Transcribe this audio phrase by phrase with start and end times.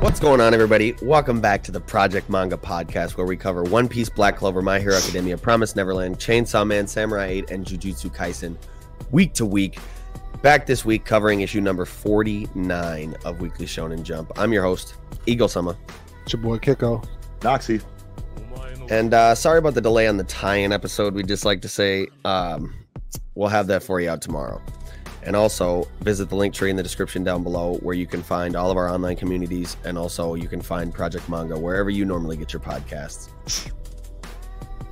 [0.00, 0.94] What's going on, everybody?
[1.00, 4.78] Welcome back to the Project Manga Podcast, where we cover One Piece, Black Clover, My
[4.78, 8.56] Hero Academia, Promise Neverland, Chainsaw Man, Samurai 8, and Jujutsu Kaisen
[9.10, 9.78] week to week.
[10.42, 14.32] Back this week covering issue number 49 of Weekly Shonen Jump.
[14.36, 14.94] I'm your host,
[15.26, 15.76] Eagle Sama.
[16.22, 17.06] It's your boy Kiko.
[17.40, 17.82] Noxie.
[18.88, 21.14] And uh, sorry about the delay on the tie in episode.
[21.14, 22.74] We'd just like to say um,
[23.34, 24.62] we'll have that for you out tomorrow.
[25.22, 28.54] And also visit the link tree in the description down below where you can find
[28.54, 32.36] all of our online communities and also you can find Project Manga wherever you normally
[32.36, 33.30] get your podcasts.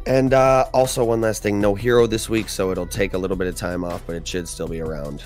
[0.06, 3.36] And uh, also, one last thing no hero this week, so it'll take a little
[3.36, 5.22] bit of time off, but it should still be around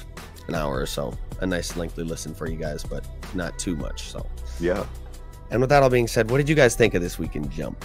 [0.46, 1.12] an hour or so.
[1.40, 3.04] A nice lengthy listen for you guys, but
[3.34, 4.02] not too much.
[4.10, 4.24] So,
[4.60, 4.84] Yeah.
[5.50, 7.48] and with that all being said, what did you guys think of this week in
[7.50, 7.84] Jump?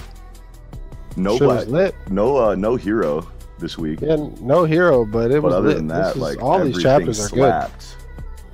[1.15, 1.95] No Shit black, lit.
[2.09, 3.27] no uh no hero
[3.59, 4.01] this week.
[4.01, 5.77] Yeah, no hero, but it but was other lit.
[5.77, 7.95] than This that, is- like all these chapters are slapped.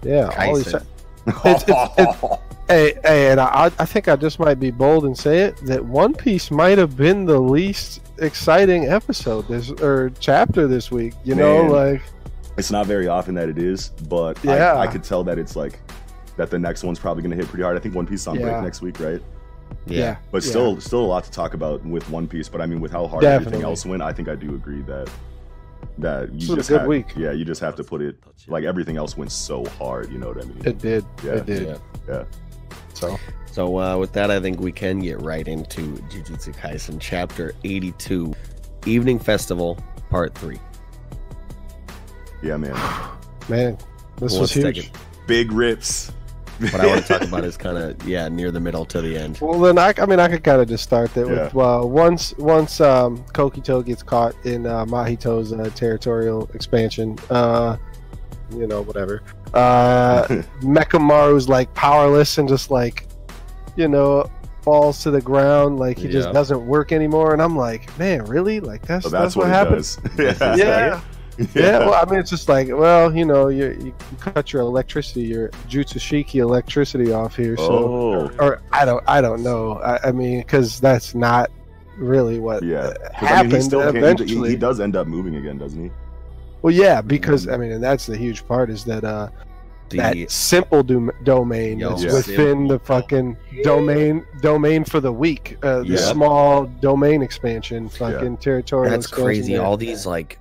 [0.01, 0.11] good.
[0.11, 0.65] Yeah, all these.
[0.67, 0.85] Kaisen.
[1.41, 5.17] cha- It's- it's- Hey, hey, and I, I think I just might be bold and
[5.17, 10.67] say it that One Piece might have been the least exciting episode this or chapter
[10.67, 11.13] this week.
[11.23, 12.01] You know, like
[12.57, 14.73] it's not very often that it is, but Yeah.
[14.73, 15.79] I, I could tell that it's like
[16.37, 17.75] that the next one's probably gonna hit pretty hard.
[17.77, 19.21] I think One Piece is on break next week, right?
[19.85, 20.49] yeah, But yeah.
[20.49, 22.49] still still a lot to talk about with One Piece.
[22.49, 23.45] But I mean with how hard Definitely.
[23.47, 25.09] everything else went, I think I do agree that
[25.99, 27.07] that you This was a just good have, week.
[27.15, 28.17] Yeah, you just have to put it
[28.47, 30.61] like everything else went so hard, you know what I mean?
[30.65, 31.05] it did.
[31.23, 31.31] Yeah.
[31.33, 31.67] It did.
[31.67, 31.77] Yeah.
[32.07, 32.23] yeah.
[32.93, 33.17] So
[33.59, 38.33] So uh, with that, I think we can get right into Jujutsu Kaisen Chapter 82,
[38.85, 39.77] Evening Festival,
[40.09, 40.57] Part 3.
[42.41, 42.71] Yeah, man.
[43.49, 43.77] man,
[44.15, 44.93] this Well, was let's huge.
[45.27, 46.09] Big rips.
[46.59, 49.17] What I want to talk about is kind of, yeah, near the middle to the
[49.17, 49.39] end.
[49.41, 51.61] Well, then I, I mean, I could kind of just start that with Yeah.
[51.61, 57.75] uh, once once um, Kokito gets caught in uh, Mahito's uh, territorial expansion, uh,
[58.55, 59.21] you know, whatever.
[59.53, 60.23] Uh,
[60.61, 63.05] Mechamaru's like powerless and just like,
[63.79, 64.29] you know,
[64.61, 67.31] falls to the ground, like he just doesn't work anymore.
[67.33, 68.59] And I'm like, man, really?
[68.59, 69.97] Like that's So that's, that's, what, what, happened.
[70.19, 70.59] it does.
[70.59, 71.01] Yeah.
[71.55, 75.21] Yeah, well, I mean, it's just like, well, you know, you, you cut your electricity,
[75.21, 79.79] your Jutsushiki electricity off here, so Oh, or I don't I don't know.
[79.79, 81.49] I, I mean, because that's not
[81.95, 82.91] really what yeah.
[82.91, 84.49] 'Cause, I happened mean, he still he- eventually.
[84.49, 85.89] He, he does end up moving again, doesn't he?
[86.61, 89.29] Well, yeah, because I mean, and that's the huge part is that uh
[89.89, 92.13] The, that simple dom- domain Yo, is yeah.
[92.13, 95.57] within the fucking domain domain for the week.
[95.63, 95.97] Uh, the Yeah.
[95.97, 98.89] small domain expansion, fucking territorial.
[98.91, 99.53] that's crazy.
[99.53, 99.63] there.
[99.63, 100.39] All these, like,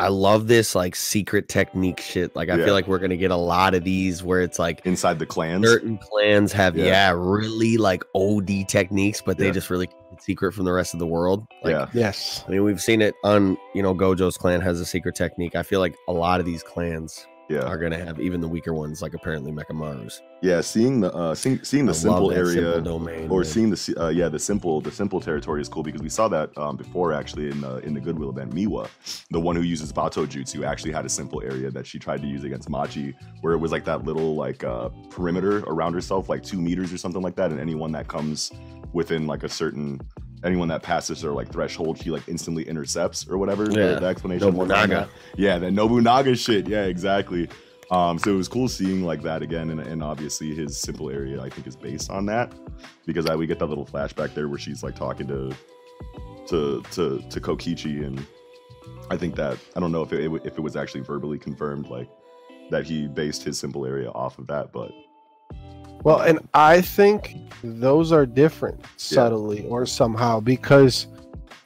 [0.00, 2.34] I love this, like, secret technique shit.
[2.36, 2.64] Like, I Yeah.
[2.66, 5.26] feel like we're going to get a lot of these where it's like, Inside the
[5.26, 5.66] clans.
[5.66, 6.84] certain clans have, Yeah.
[6.86, 9.52] yeah, really, like, OD techniques, but they Yeah.
[9.52, 9.88] just really
[10.20, 11.46] secret from the rest of the world.
[11.64, 11.86] Like, yeah.
[11.92, 12.44] Yes.
[12.46, 15.56] I mean, we've seen it on, you know, Gojo's clan has a secret technique.
[15.56, 17.62] I feel like a lot of these clans Yeah.
[17.62, 20.22] are going to have even the weaker ones, like apparently Mechamaru's.
[20.40, 20.60] Yeah.
[20.60, 23.30] Seeing the uh seeing, seeing the I simple area simple domain.
[23.30, 23.44] or man.
[23.44, 26.56] seeing the uh, yeah the simple the simple territory is cool because we saw that
[26.56, 28.54] um, before actually in uh, in the Goodwill event.
[28.54, 28.88] Miwa,
[29.30, 32.28] the one who uses Bato Jutsu, actually had a simple area that she tried to
[32.28, 36.42] use against Maki, where it was like that little like uh, perimeter around herself, like
[36.42, 38.52] two meters or something like that, and anyone that comes
[38.92, 40.00] within like a certain
[40.44, 43.64] anyone that passes her like threshold, she like instantly intercepts or whatever.
[43.64, 43.98] Yeah.
[43.98, 44.54] the, explanation.
[44.54, 45.08] Nobunaga.
[45.36, 46.68] Yeah, the Nobunaga shit.
[46.68, 47.48] Yeah, exactly.
[47.90, 51.40] Um, so it was cool seeing like that again, and, and obviously his simple area
[51.40, 52.52] I think is based on that
[53.06, 55.54] because I, we get that little flashback there where she's like talking to
[56.48, 58.26] to to to Kokichi, and
[59.10, 62.10] I think that I don't know if it if it was actually verbally confirmed like
[62.70, 64.92] that he based his simple area off of that, but
[66.04, 71.06] Well, and I think those are different subtly or somehow because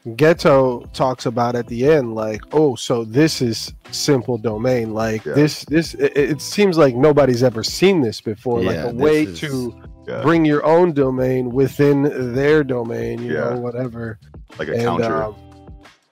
[0.07, 4.93] Geto talks about at the end, like, oh, so this is simple domain.
[4.93, 5.35] Like Yeah.
[5.35, 5.95] this, this.
[5.95, 8.63] It, it seems like nobody's ever seen this before.
[8.63, 9.75] like a way is- to
[10.09, 13.23] yeah, bring your own domain within their domain.
[13.23, 13.51] You Yeah.
[13.51, 14.19] know, whatever.
[14.59, 15.23] like a And, counter.
[15.23, 15.35] um,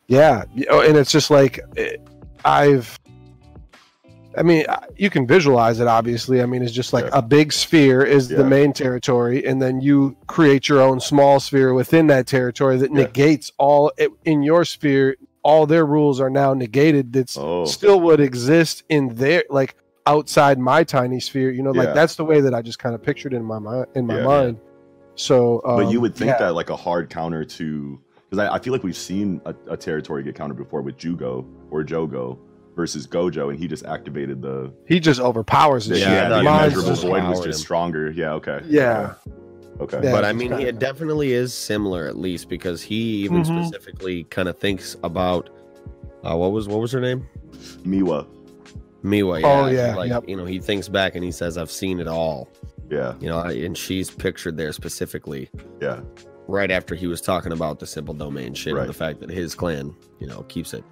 [0.07, 2.01] yeah, and it's just like it,
[2.45, 2.97] I've.
[4.37, 4.65] I mean,
[4.97, 5.89] you can visualize it.
[5.89, 7.19] Obviously, I mean, it's just like Yeah.
[7.19, 11.75] a big sphere is the main territory, and then you create your own small sphere
[11.75, 13.03] within that territory that Yeah.
[13.05, 15.17] negates all it, in your sphere.
[15.43, 17.13] All their rules are now negated.
[17.13, 19.75] That's oh, still would exist in their like
[20.07, 21.51] outside my tiny sphere.
[21.51, 21.95] You know, like Yeah.
[21.95, 23.87] that's the way that I just kind of pictured in my mind.
[23.95, 24.25] In my Yeah.
[24.27, 24.59] mind.
[25.17, 26.39] So, um, but you would think yeah.
[26.39, 27.99] that like a hard counter to
[28.29, 31.45] because I, I feel like we've seen a, a territory get countered before with Jugo
[31.71, 32.39] or Jogo
[32.81, 36.09] versus Gojo, and he just activated the He just overpowers the the, shit.
[36.09, 37.53] Yeah, yeah, I the immeasurable void was overpowered just him.
[37.65, 38.11] stronger.
[38.11, 38.61] Yeah, okay.
[38.67, 39.15] Yeah.
[39.81, 40.01] Okay.
[40.03, 40.11] Yeah.
[40.13, 43.67] but I mean, kinda- he definitely is similar, at least because he even Mhm.
[43.67, 45.51] specifically kind of thinks about
[46.23, 47.27] uh, what was what was her name,
[47.85, 48.27] Miwa.
[49.05, 49.41] Miwa.
[49.45, 50.25] Oh, yeah, like yep.
[50.29, 52.49] you know, he thinks back and he says, "I've seen it all."
[52.91, 55.49] Yeah, You know, and she's pictured there specifically
[55.81, 56.01] yeah,
[56.49, 58.81] right after he was talking about the simple domain shit Right.
[58.81, 60.83] and the fact that his clan, you know, keeps it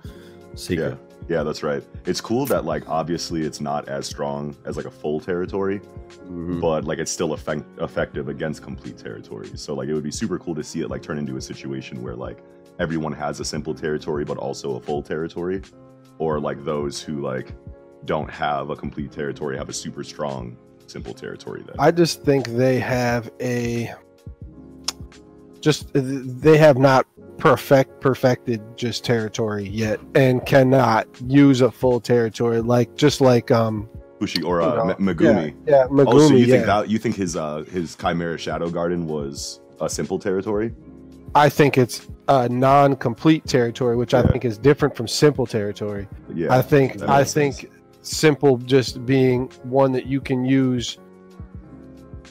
[0.55, 0.97] secret.
[0.97, 1.08] yeah.
[1.29, 1.83] Yeah, that's right.
[2.07, 5.81] It's cool that like obviously it's not as strong as like a full territory,
[6.27, 6.61] Mhm.
[6.61, 9.51] but like it's still effect- effective against complete territory.
[9.55, 12.03] So like it would be super cool to see it like turn into a situation
[12.03, 12.43] where like
[12.79, 15.61] everyone has a simple territory but also a full territory,
[16.19, 17.53] or like those who like
[18.07, 21.63] don't have a complete territory have a super strong simple territory.
[21.67, 23.93] Then I just think they have a
[25.61, 27.07] just they have not
[27.39, 33.89] perfect perfected just territory yet and cannot use a full territory like just like um
[34.19, 35.55] Fushi or you uh, know, Megumi.
[35.65, 36.55] yeah, yeah Megumi oh, so you yeah.
[36.55, 40.75] think that you think his uh his Chimera Shadow Garden was a simple territory?
[41.37, 46.53] I think it's a non-complete territory which I think is different from simple territory Yeah,
[46.53, 47.73] I think I think sense.
[48.03, 50.99] simple just being one that you can use.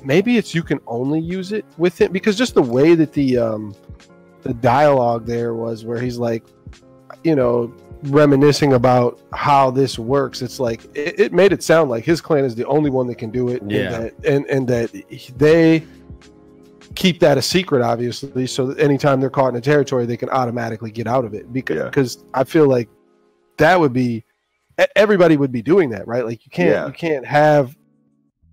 [0.03, 3.37] Maybe it's you can only use it with it because just the way that the
[3.37, 3.73] um
[4.47, 6.45] the dialogue there was where he's like,
[7.23, 7.73] you know,
[8.03, 10.41] reminiscing about how this works.
[10.41, 13.15] It's like it, it made it sound like his clan is the only one that
[13.15, 13.61] can do it.
[13.67, 13.79] Yeah.
[13.79, 15.85] and that, and, and that they
[16.95, 18.47] keep that a secret, obviously.
[18.47, 21.51] So that anytime they're caught in a territory, they can automatically get out of it.
[21.51, 21.83] Because Yeah.
[21.85, 22.89] because I feel like
[23.57, 24.23] that would be
[24.95, 26.25] everybody would be doing that, right?
[26.25, 26.85] Like you can't Yeah.
[26.87, 27.75] you can't have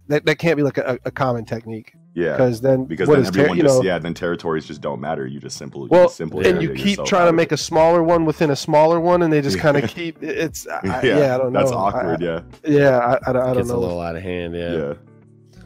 [0.09, 0.25] that.
[0.27, 2.33] That can't be like a, a common technique yeah.
[2.33, 4.81] because then Because what then is ter- everyone you just know, yeah, then territories just
[4.81, 5.27] don't matter.
[5.27, 6.47] You just simply Well, you just Yeah.
[6.51, 9.41] and you keep trying to make a smaller one within a smaller one, and they
[9.43, 11.35] just kind of keep it's I, yeah, yeah.
[11.35, 11.59] I don't know.
[11.61, 12.41] That's I- awkward, yeah.
[12.65, 13.81] I, yeah, I, I, don't- I don't Gets a know.
[13.81, 14.73] little out of hand, yeah.
[14.77, 14.95] Yeah.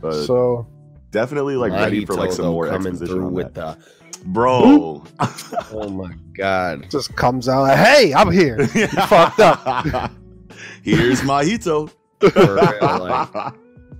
[0.00, 0.66] But so
[1.10, 3.78] definitely like ready for like some though, more coming exposition through with that.
[3.80, 3.88] the
[4.24, 5.04] Bro.
[5.20, 6.90] oh my god.
[6.90, 7.62] just comes out.
[7.62, 8.66] Like, hey, I'm here.
[9.08, 10.10] fucked up.
[10.82, 11.90] Here's Mahito.
[12.20, 13.54] For real, like,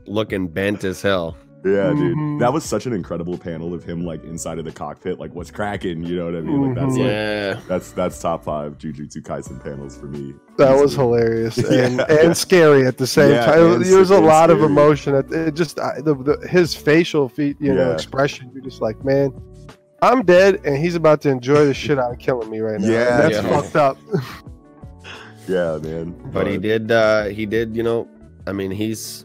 [0.06, 1.36] looking bent as hell.
[1.64, 2.16] Yeah, dude.
[2.16, 2.38] Mhm.
[2.40, 5.50] That was such an incredible panel of him like inside of the cockpit, like what's
[5.50, 6.66] cracking, you know what I mean?
[6.66, 7.54] Like that's Mhm.
[7.56, 10.34] like that's that's top five Jujutsu Kaisen panels for me.
[10.56, 11.04] That was Easily.
[11.20, 12.20] hilarious and, Yeah.
[12.22, 13.72] and scary at the same Yeah, time.
[13.72, 15.14] and There was a and lot of emotion.
[15.16, 17.94] It, it just I, the, the, his facial feet, you know, Yeah.
[17.94, 18.50] expression.
[18.54, 19.32] You're just like, man,
[20.00, 22.86] I'm dead, and he's about to enjoy the shit out of killing me right now.
[22.88, 23.60] Yeah, that's yeah.
[23.60, 23.98] fucked up.
[25.48, 26.14] Yeah, man.
[26.32, 28.06] But he did uh he did, you know,
[28.46, 29.24] I mean he's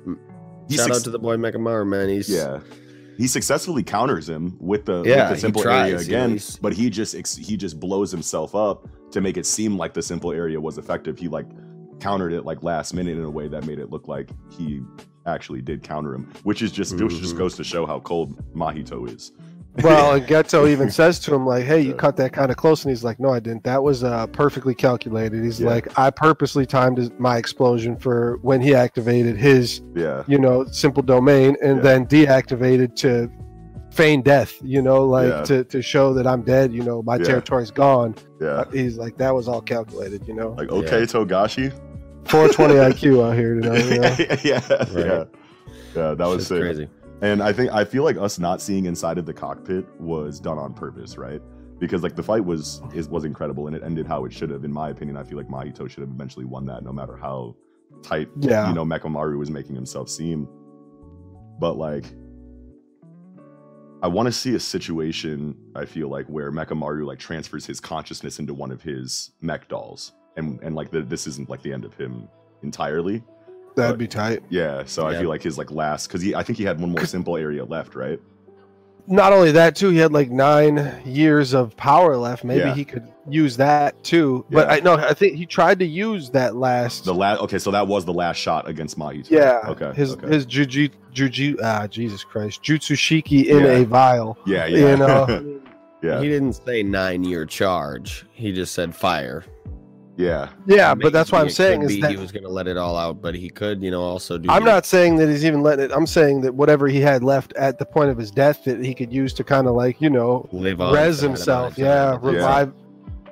[0.67, 2.09] He shout suc- out to the boy Mechamaru, man.
[2.09, 2.59] He's Yeah.
[3.17, 6.29] He successfully counters him with the, Yeah, with the simple tries, area you know, again,
[6.31, 9.93] he's- but he just ex- he just blows himself up to make it seem like
[9.93, 11.19] the simple area was effective.
[11.19, 11.45] He like
[11.99, 14.81] countered it like last minute in a way that made it look like he
[15.25, 17.37] actually did counter him, which is just which just mm-hmm.
[17.37, 19.31] goes to show how cold Mahito is.
[19.81, 22.83] Well, and Geto even says to him, like, hey, you cut that kind of close.
[22.85, 23.63] And he's like, no, I didn't.
[23.63, 25.43] That was uh, perfectly calculated.
[25.43, 25.67] He's Yeah.
[25.69, 31.01] like, I purposely timed my explosion for when he activated his, Yeah, you know, simple
[31.01, 31.81] domain and Yeah.
[31.83, 33.29] then deactivated to
[33.91, 35.41] feign death, you know, like Yeah.
[35.43, 37.23] to, to show that I'm dead, you know, my Yeah.
[37.23, 38.15] territory's gone.
[38.41, 38.47] yeah.
[38.47, 40.55] Uh, He's like, that was all calculated, you know.
[40.57, 41.71] Like okay, Togashi.
[42.25, 44.15] 420 IQ out here today, you know.
[44.19, 45.23] yeah, yeah, yeah.
[45.95, 46.59] Yeah, that was sick.
[46.61, 46.87] crazy.
[47.23, 50.57] And I think I feel like us not seeing inside of the cockpit was done
[50.57, 51.41] on purpose, right?
[51.79, 54.65] Because like the fight was is was incredible and it ended how it should have.
[54.65, 57.55] In my opinion, I feel like Mahito should have eventually won that, no matter how
[58.01, 58.67] tight Yeah.
[58.67, 60.49] you know Mechamaru was making himself seem.
[61.59, 62.05] But like,
[64.01, 65.55] I want to see a situation.
[65.77, 70.11] I feel like where Mechamaru like transfers his consciousness into one of his mech dolls,
[70.35, 72.27] and and like the, this isn't like the end of him
[72.63, 73.23] entirely.
[73.75, 74.43] That'd be tight.
[74.49, 76.91] Yeah, so I feel like his like last because he I think he had one
[76.91, 78.19] more simple area left, right?
[79.05, 82.45] Not only that, too, he had like nine years of power left.
[82.45, 82.73] Maybe Yeah.
[82.73, 84.45] he could use that too.
[84.49, 87.03] But I know, I think he tried to use that last.
[87.03, 89.29] The last okay, so that was the last shot against Mahito.
[89.29, 89.59] yeah.
[89.67, 89.91] Okay.
[89.93, 90.27] His okay.
[90.27, 93.71] his juju juju ah Jesus Christ jutsushiki in Yeah.
[93.71, 94.37] a vial.
[94.45, 94.91] yeah, yeah.
[94.91, 95.61] You know.
[96.01, 96.21] yeah.
[96.21, 98.25] He didn't say nine year charge.
[98.31, 99.43] He just said fire.
[100.17, 100.49] Yeah.
[100.67, 102.95] yeah, but that's what I'm saying is be that he was gonna let it all
[102.97, 105.61] out, but he could, you know, also do I'm the- not saying that he's even
[105.63, 105.91] letting it.
[105.93, 108.93] I'm saying that whatever he had left at the point of his death that he
[108.93, 111.77] could use to kind of like you know live on res for that amount himself.
[111.77, 112.21] Yeah, time.
[112.21, 112.73] revive.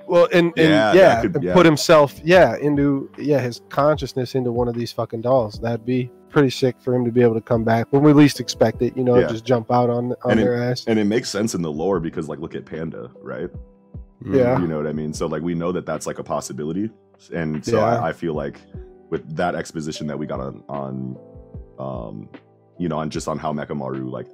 [0.08, 1.54] Well, and, and Yeah, yeah, could- and yeah.
[1.54, 5.60] put himself, yeah, into yeah his consciousness into one of these fucking dolls.
[5.60, 8.40] That'd be pretty sick for him to be able to come back when we least
[8.40, 8.96] expect it.
[8.98, 9.28] You know, Yeah.
[9.28, 10.84] just jump out on on And it- their ass.
[10.88, 13.50] And it makes sense in the lore because like look at Panda, right?
[14.24, 14.36] Mm.
[14.38, 14.60] Yeah.
[14.62, 15.14] You know what I mean?
[15.14, 16.90] So like we know that that's like a possibility.
[17.34, 17.86] and so Yeah.
[18.00, 18.60] I, I feel like
[19.10, 21.18] with that exposition that we got on on
[21.80, 22.30] um
[22.78, 24.28] you know on just on how Mechamaru like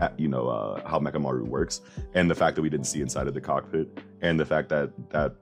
[0.00, 1.80] at- you know uh how Mechamaru works
[2.14, 3.86] and the fact that we didn't see inside of the cockpit
[4.22, 5.34] and the fact that that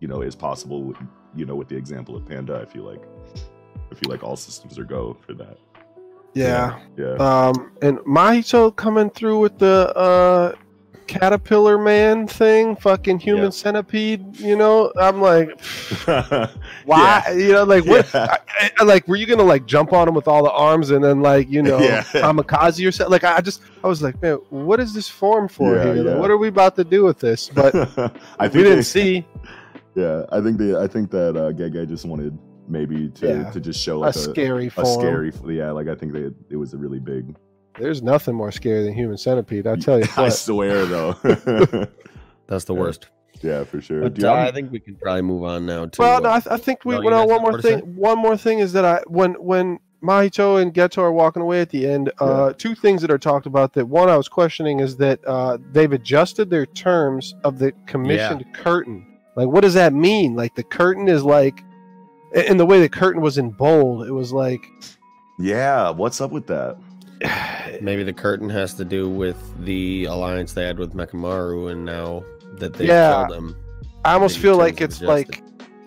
[0.00, 0.96] you know is possible with,
[1.34, 3.02] you know with the example of Panda I feel like
[3.90, 5.56] I feel like all systems are go for that
[6.34, 6.78] Yeah.
[6.96, 10.52] yeah Um, and Mahito coming through with the uh
[11.12, 13.50] caterpillar man thing, fucking human Yeah.
[13.50, 14.38] centipede.
[14.40, 15.60] You know, I'm like,
[16.86, 17.22] why?
[17.36, 18.08] You know, like what?
[18.14, 18.36] Yeah.
[18.48, 21.02] I, I- like, were you gonna like jump on him with all the arms and
[21.04, 22.02] then like you know Yeah.
[22.12, 23.12] kamikaze or something?
[23.12, 26.02] Like, I just, I was like, man, what is this form for Yeah, here?
[26.04, 27.48] Like, what are we about to do with this?
[27.48, 27.74] But
[28.38, 29.26] I we didn't they- see
[29.94, 30.74] Yeah, I think they.
[30.74, 32.36] I think that uh, Gege just wanted
[32.68, 33.50] maybe to Yeah.
[33.50, 35.00] to just show a like a, scary a form.
[35.00, 35.32] scary.
[35.56, 37.34] Yeah, like I think they it was a really big.
[37.78, 39.66] There's nothing more scary than human centipede.
[39.66, 40.30] I tell you I what.
[40.32, 41.12] swear though.
[42.46, 43.08] That's the worst.
[43.40, 44.02] yeah, for sure.
[44.08, 46.00] But uh, I'm- think we can probably move on now to.
[46.00, 46.94] Well, uh, no, I, th- I think we.
[46.94, 47.78] no, you well, one more more thing.
[47.80, 47.84] say?
[47.84, 51.70] One more thing is that I when when Mahito and Geto are walking away at
[51.70, 53.72] the end, uh, two things that are talked about.
[53.74, 58.44] That one I was questioning is that uh, they've adjusted their terms of the commissioned
[58.52, 59.06] curtain.
[59.36, 60.34] Like, what does that mean?
[60.34, 61.62] Like, the curtain is like,
[62.34, 64.66] in the way the curtain was in bold, it was like.
[65.38, 66.76] yeah, what's up with that?
[67.80, 72.24] Maybe the curtain has to do with the alliance they had with Mechamaru, and now
[72.58, 73.26] that they Yeah.
[73.26, 73.56] killed him.
[74.04, 75.06] I almost feel like it's adjusted.
[75.08, 75.42] like,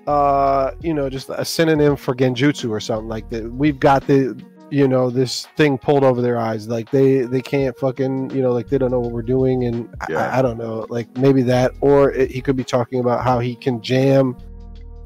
[0.07, 3.51] uh, you know, just a synonym for genjutsu or something like that.
[3.51, 4.37] We've got the,
[4.69, 6.67] you know, this thing pulled over their eyes.
[6.67, 9.89] Like they they can't fucking, you know, like they don't know what we're doing, and
[10.01, 10.29] I- Yeah.
[10.29, 13.39] I, I don't know, like maybe that, or it, he could be talking about how
[13.39, 14.35] he can jam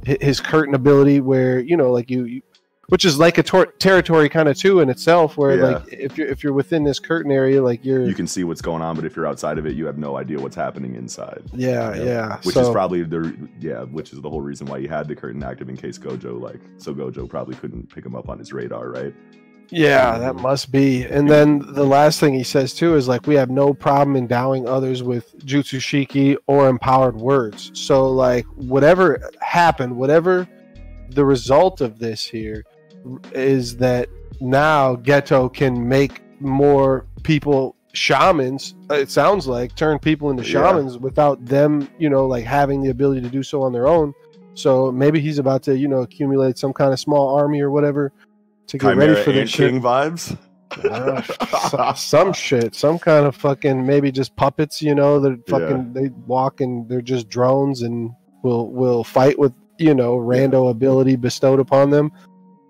[0.05, 2.25] his curtain ability, where you know, like you.
[2.25, 2.41] you
[2.89, 5.63] which is like a tor- territory kind of too in itself, where Yeah.
[5.65, 8.61] like if you're if you're within this curtain area, like you're You can see what's
[8.61, 11.43] going on, but if you're outside of it, you have no idea what's happening inside.
[11.53, 12.03] yeah Yeah.
[12.03, 12.37] yeah.
[12.43, 15.15] Which so, is probably the yeah, which is the whole reason why you had the
[15.15, 18.51] curtain active in case Gojo like so Gojo probably couldn't pick him up on his
[18.53, 19.13] radar, right?
[19.71, 21.03] Yeah, that um, must be.
[21.03, 24.67] And then the last thing he says too is like we have no problem endowing
[24.67, 27.69] others with jutsu shiki or empowered words.
[27.75, 30.47] So like whatever happened, whatever
[31.11, 32.63] the result of this here
[33.33, 34.07] is that
[34.41, 38.75] now Geto can make more people shamans.
[38.89, 40.49] It sounds like turn people into Yeah.
[40.71, 44.13] shamans without them, you know, like having the ability to do so on their own.
[44.53, 48.11] So maybe he's about to, you know, accumulate some kind of small army or whatever
[48.67, 49.45] to get Chimera ready for the.
[49.45, 50.37] King vibes.
[50.83, 51.21] Uh,
[51.69, 56.09] so- some shit, some kind of fucking maybe just puppets, you know, that fucking they
[56.27, 58.11] walk and they're just drones and
[58.43, 62.11] will will fight with you know rando ability bestowed upon them.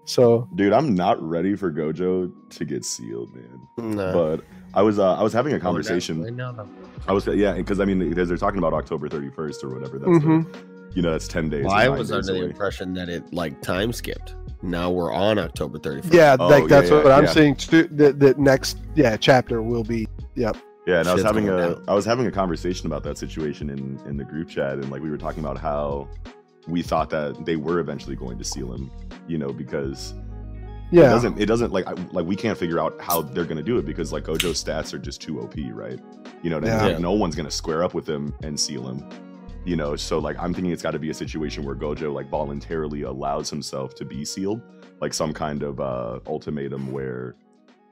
[0.10, 3.96] So Dude, I'm not ready for Gojo to get sealed, man.
[3.96, 4.12] Nah.
[4.12, 6.36] But I was uh, I was having a Right conversation.
[6.36, 6.68] now, though.
[7.08, 10.00] I was yeah, because I mean because they're talking about October 31st or whatever.
[10.00, 10.52] That's Mhm.
[10.52, 10.60] the,
[10.96, 11.66] you know that's 10 days.
[11.66, 14.34] Well, I was days under the impression that it like time skipped.
[14.64, 16.12] Now we're on October 31st.
[16.14, 17.32] yeah, Oh, like yeah, that's yeah, what I'm yeah.
[17.32, 17.56] saying.
[17.58, 20.58] Too, the the next yeah chapter will be yep.
[20.88, 21.84] Yeah, and I was having going a down.
[21.88, 25.04] I was having a conversation about that situation in in the group chat, and like
[25.04, 26.08] we were talking about how
[26.68, 28.92] we thought that they were eventually going to seal him,
[29.28, 30.14] you know, because
[30.98, 33.58] it Yeah, doesn't it doesn't like I, like we can't figure out how they're going
[33.58, 36.00] to do it because like Gojo's stats are just too OP, right?
[36.42, 36.80] You know, what I mean?
[36.80, 36.86] Yeah.
[36.88, 39.08] Like, no one's going to square up with him and seal him.
[39.66, 42.30] You know, so like I'm thinking it's got to be a situation where Gojo like
[42.30, 44.62] voluntarily allows himself to be sealed,
[45.00, 47.36] like some kind of uh ultimatum where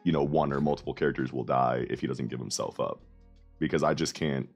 [0.03, 3.01] you know one or multiple characters will die if he doesn't give himself up.
[3.59, 4.47] Because I just can't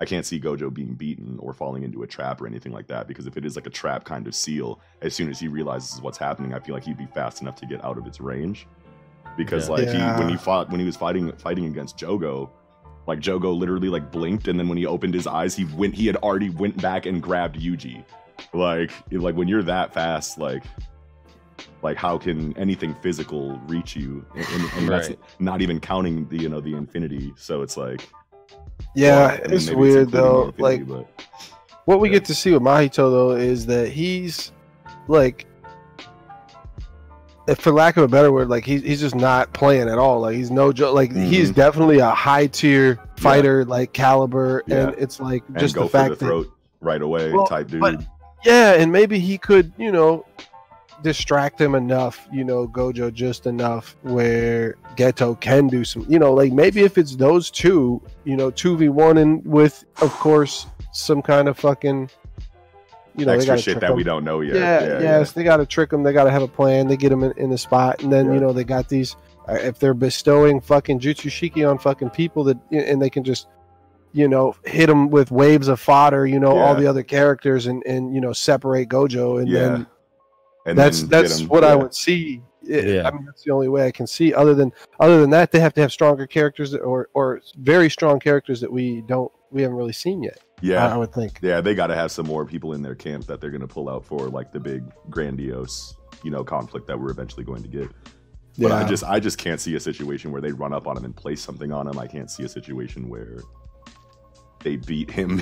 [0.00, 3.08] I can't see Gojo being beaten or falling into a trap or anything like that.
[3.08, 6.00] Because if it is like a trap kind of seal, as soon as he realizes
[6.00, 8.66] what's happening, I feel like he'd be fast enough to get out of its range.
[9.36, 9.74] Because Yeah.
[9.74, 12.50] like he when he fought when he was fighting fighting against Jogo,
[13.06, 16.06] like Jogo literally like blinked and then when he opened his eyes, he went he
[16.06, 18.04] had already went back and grabbed Yuji.
[18.52, 20.62] Like like when you're that fast, like
[21.82, 24.24] like how can anything physical reach you?
[24.34, 27.32] And, and, and that's not even counting the you know the infinity.
[27.36, 28.08] So it's like
[28.94, 30.52] yeah, well, I mean, it's weird though.
[30.58, 31.06] Like but
[31.84, 32.14] what we Yeah.
[32.14, 34.52] get to see with Mahito though is that he's
[35.08, 35.46] like
[37.46, 40.20] if for lack of a better word, like he's he's just not playing at all.
[40.20, 40.94] Like he's no joke.
[40.94, 41.54] Like he's Mhm.
[41.54, 46.10] definitely a high tier fighter, like caliber, and it's like and just go the fact
[46.10, 46.46] the that throat
[46.80, 47.80] right away Well, type dude.
[47.80, 48.04] but-
[48.44, 50.24] yeah, and maybe he could, you know,
[51.02, 56.32] distract him enough, you know, Gojo just enough where Geto can do some, you know,
[56.32, 60.66] like maybe if it's those two, you know, two v one and with, of course,
[60.92, 62.10] some kind of fucking,
[63.16, 63.96] you know, extra shit that him.
[63.96, 64.56] we don't know yet.
[64.56, 66.02] Yeah, yes, they got to trick them.
[66.02, 66.88] They got to have a plan.
[66.88, 68.34] They get them in, in the spot, and then Yeah.
[68.34, 69.16] you know they got these.
[69.48, 73.48] Uh, if they're bestowing fucking jutsu shiki on fucking people that, and they can just,
[74.12, 77.82] you know, hit them with waves of fodder, you know, all the other characters, and
[77.86, 79.58] and you know, separate Gojo, and Yeah.
[79.60, 79.86] then
[80.68, 82.42] And that's then get that's him- what I would see.
[82.42, 83.08] I- Yeah.
[83.08, 84.34] I mean, that's the only way I can see.
[84.34, 87.88] Other than other than that, they have to have stronger characters that- or or very
[87.88, 90.38] strong characters that we don't we haven't really seen yet.
[90.60, 90.86] Yeah.
[90.86, 91.38] I, I would think.
[91.40, 93.66] Yeah, they got to have some more people in their camp that they're going to
[93.68, 97.68] pull out for like the big grandiose, you know, conflict that we're eventually going to
[97.68, 97.88] get.
[98.58, 101.04] But I just I just can't see a situation where they run up on him
[101.04, 101.96] and place something on him.
[101.98, 103.38] I can't see a situation where
[104.68, 105.38] they beat him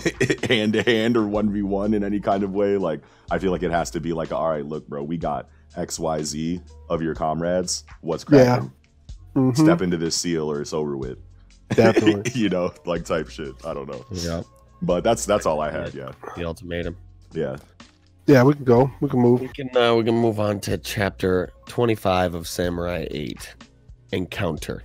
[0.49, 2.77] hand to hand or one v one in any kind of way.
[2.77, 5.49] Like I feel like it has to be like, all right, look, bro, we got
[5.77, 7.83] X Y Z of your comrades.
[8.03, 8.45] What's Yeah.
[8.59, 8.73] cracking?
[9.35, 11.19] Mhm, Step into this seal or it's over with.
[11.71, 12.31] Definitely.
[12.41, 13.53] you know, like type shit.
[13.67, 14.43] I don't know, Yeah,
[14.81, 15.93] but that's that's all I had.
[15.93, 16.97] Yeah, the ultimatum.
[17.33, 17.57] yeah.
[18.29, 18.89] yeah, we can go.
[19.01, 19.41] We can move.
[19.41, 23.55] We can uh, we can move on to chapter twenty five of Samurai Eight,
[24.13, 24.83] Encounter.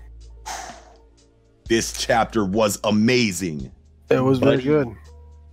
[1.70, 3.72] This chapter was amazing.
[4.18, 4.96] It was very good.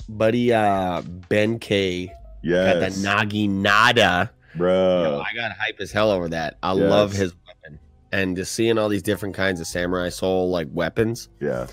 [0.09, 4.31] Buddy, uh, Benki got Yes, the Naginata.
[4.55, 5.23] Yo, bro.
[5.25, 6.57] I got hype as hell over that.
[6.62, 6.91] I Yes.
[6.91, 7.79] love his weapon,
[8.12, 11.67] and just seeing all these different kinds of samurai soul like weapons Yeah,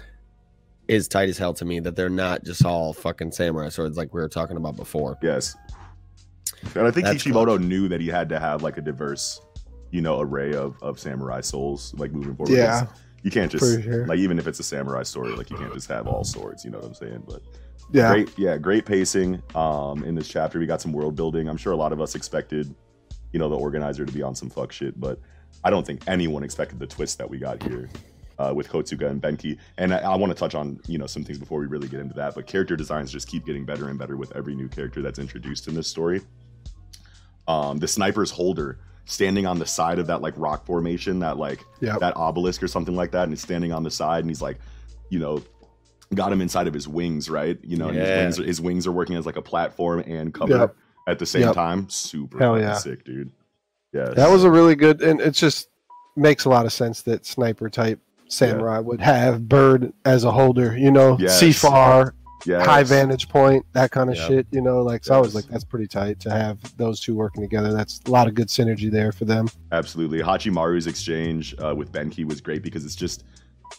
[0.88, 1.80] is tight as hell to me.
[1.80, 5.18] That they're not just all fucking samurai swords like we were talking about before.
[5.22, 5.56] yes.
[6.76, 9.40] And I think That's Kishimoto knew that he had to have like a diverse,
[9.92, 12.52] you know, array of, of samurai souls like moving forward.
[12.56, 12.88] Yeah,
[13.26, 14.06] you can't just sure.
[14.06, 16.64] like even if it's a samurai story, like you can't just have all swords.
[16.64, 17.24] You know what I'm saying?
[17.28, 17.42] But
[17.92, 21.58] Yeah, great yeah great pacing um in this chapter we got some world building i'm
[21.58, 22.74] sure a lot of us expected
[23.32, 25.20] you know the organizer to be on some fuck shit but
[25.64, 27.88] i don't think anyone expected the twist that we got here
[28.40, 31.24] uh, with Kotsuga and Benki, and I, I want to touch on you know some
[31.24, 32.36] things before we really get into that.
[32.36, 35.70] But character designs just keep getting better and better with every new character that's introduced
[35.70, 36.22] in this story.
[37.48, 41.64] Um, the sniper's holder standing on the side of that like rock formation, that like
[41.82, 42.00] Yep.
[42.00, 44.58] that obelisk or something like that, and he's standing on the side, and he's like,
[45.10, 45.42] you know,
[46.14, 47.58] got him inside of his wings, right?
[47.64, 48.26] You know, and Yeah.
[48.26, 50.76] his, wings, his wings are working as like a platform and cover Yep.
[51.08, 51.54] at the same Yep.
[51.56, 51.90] time.
[51.90, 52.74] Super Hell yeah.
[52.78, 53.32] sick, dude.
[53.94, 55.70] Yeah, that was a really good, and it just
[56.16, 60.76] makes a lot of sense that sniper type samurai would have bird as a holder.
[60.78, 61.40] You know, Yes.
[61.40, 62.14] see far,
[62.46, 62.66] yes.
[62.66, 64.28] high vantage point, that kind of Yep.
[64.28, 64.48] shit.
[64.52, 67.42] You know, like so I was like, that's pretty tight to have those two working
[67.42, 67.74] together.
[67.74, 69.48] That's a lot of good synergy there for them.
[69.72, 70.20] Absolutely.
[70.20, 73.24] Hachimaru's exchange uh, with Benki was great because it's just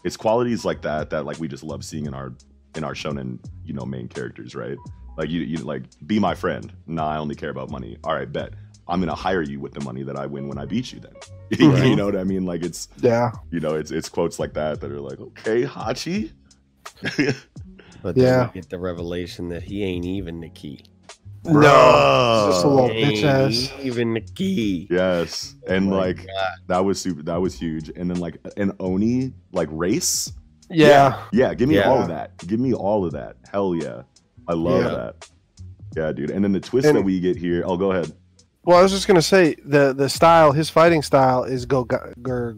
[0.05, 2.33] it's qualities like that that like we just love seeing in our
[2.75, 4.77] in our shonen, you know, main characters, right?
[5.17, 6.73] Like you you like be my friend.
[6.87, 7.97] Nah, I only care about money.
[8.05, 8.53] All right, bet.
[8.89, 11.15] I'm gonna hire you with the money that I win when I beat you then.
[11.59, 12.45] you know what I mean?
[12.47, 16.33] Like it's Yeah, you know, it's it's quotes like that that are like, okay, Hachi.
[18.07, 18.47] But then Yeah.
[18.55, 20.85] we get the revelation that he ain't even the key.
[21.45, 23.73] no, just a little bitch ass.
[23.83, 24.87] even the key.
[24.89, 25.57] yes.
[25.67, 26.29] And Oh like God.
[26.69, 27.89] that was super that was huge.
[27.97, 30.33] And then like an Oni like race.
[30.71, 31.91] Yeah, Yeah, give me Yeah.
[31.91, 32.37] all of that.
[32.47, 33.39] Give me all of that.
[33.53, 34.03] Hell yeah.
[34.47, 34.89] I love Yeah.
[34.91, 35.31] that.
[35.97, 36.31] Yeah, dude.
[36.31, 37.65] And then the twist And- that we get here.
[37.67, 38.13] Oh, go ahead.
[38.67, 41.99] Well, I was just gonna say the the style, his fighting style is go go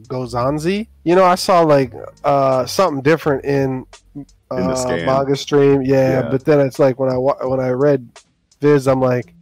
[0.08, 0.88] Gozanzi.
[1.04, 1.92] You know, I saw like
[2.24, 3.84] uh something different in
[4.50, 5.04] uh, In the scan.
[5.06, 5.82] manga stream.
[5.82, 6.30] Yeah, Yeah.
[6.30, 8.08] but then it's like when I when I read
[8.60, 9.34] Viz, I'm like,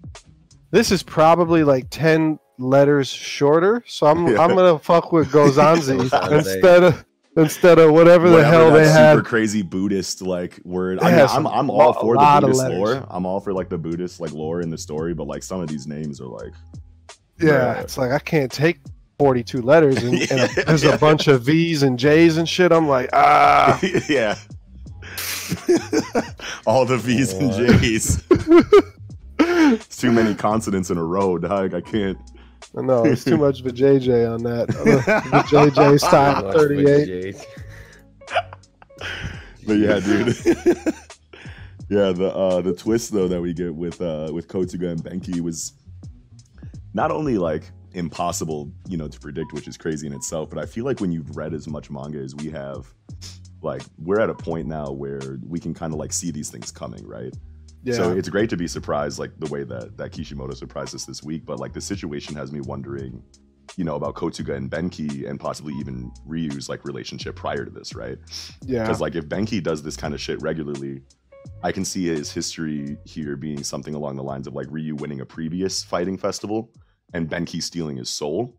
[0.72, 3.84] this is probably like ten letters shorter.
[3.86, 4.42] So I'm Yeah.
[4.42, 6.00] I'm gonna fuck with Gozanzi.
[6.32, 7.04] instead of
[7.36, 9.24] instead of whatever, the hell that they super had.
[9.24, 11.00] crazy Buddhist like word.
[11.00, 13.06] I mean, has I'm, I'm all for the Buddhist lore.
[13.10, 15.68] I'm all for like the Buddhist like lore in the story, but like some of
[15.68, 16.52] these names are like,
[17.40, 17.80] Yeah, Bruh.
[17.82, 18.78] it's like I can't take.
[19.18, 20.64] 42 letters and, and a, Yeah.
[20.66, 22.70] there's a bunch of V's and J's and shit.
[22.70, 24.36] I'm like, ah, yeah.
[26.66, 28.22] all the V's and J's.
[29.38, 31.72] It's too many consonants in a row, dog.
[31.72, 32.18] I can't.
[32.76, 34.68] No, it's too much of a JJ on that.
[34.68, 37.46] the JJ style Watch with 38.
[39.66, 40.26] But yeah, dude.
[41.88, 45.40] yeah, the uh the twist though that we get with uh with Kotsuga and Benki
[45.40, 45.72] was
[46.94, 50.66] not only like impossible, you know, to predict, which is crazy in itself, but I
[50.66, 52.86] feel like when you've read as much manga as we have,
[53.62, 56.70] like we're at a point now where we can kind of like see these things
[56.70, 57.34] coming, right?
[57.86, 57.94] Yeah.
[57.94, 61.22] So it's great to be surprised, like the way that that Kishimoto surprised us this
[61.22, 61.46] week.
[61.46, 63.22] But like the situation has me wondering,
[63.76, 67.94] you know, about Kotsuga and Benki and possibly even Ryu's like relationship prior to this,
[67.94, 68.18] right?
[68.62, 68.82] yeah.
[68.82, 71.02] Because like if Benki does this kind of shit regularly,
[71.62, 75.20] I can see his history here being something along the lines of like Ryu winning
[75.20, 76.72] a previous fighting festival
[77.14, 78.52] and Benki stealing his soul,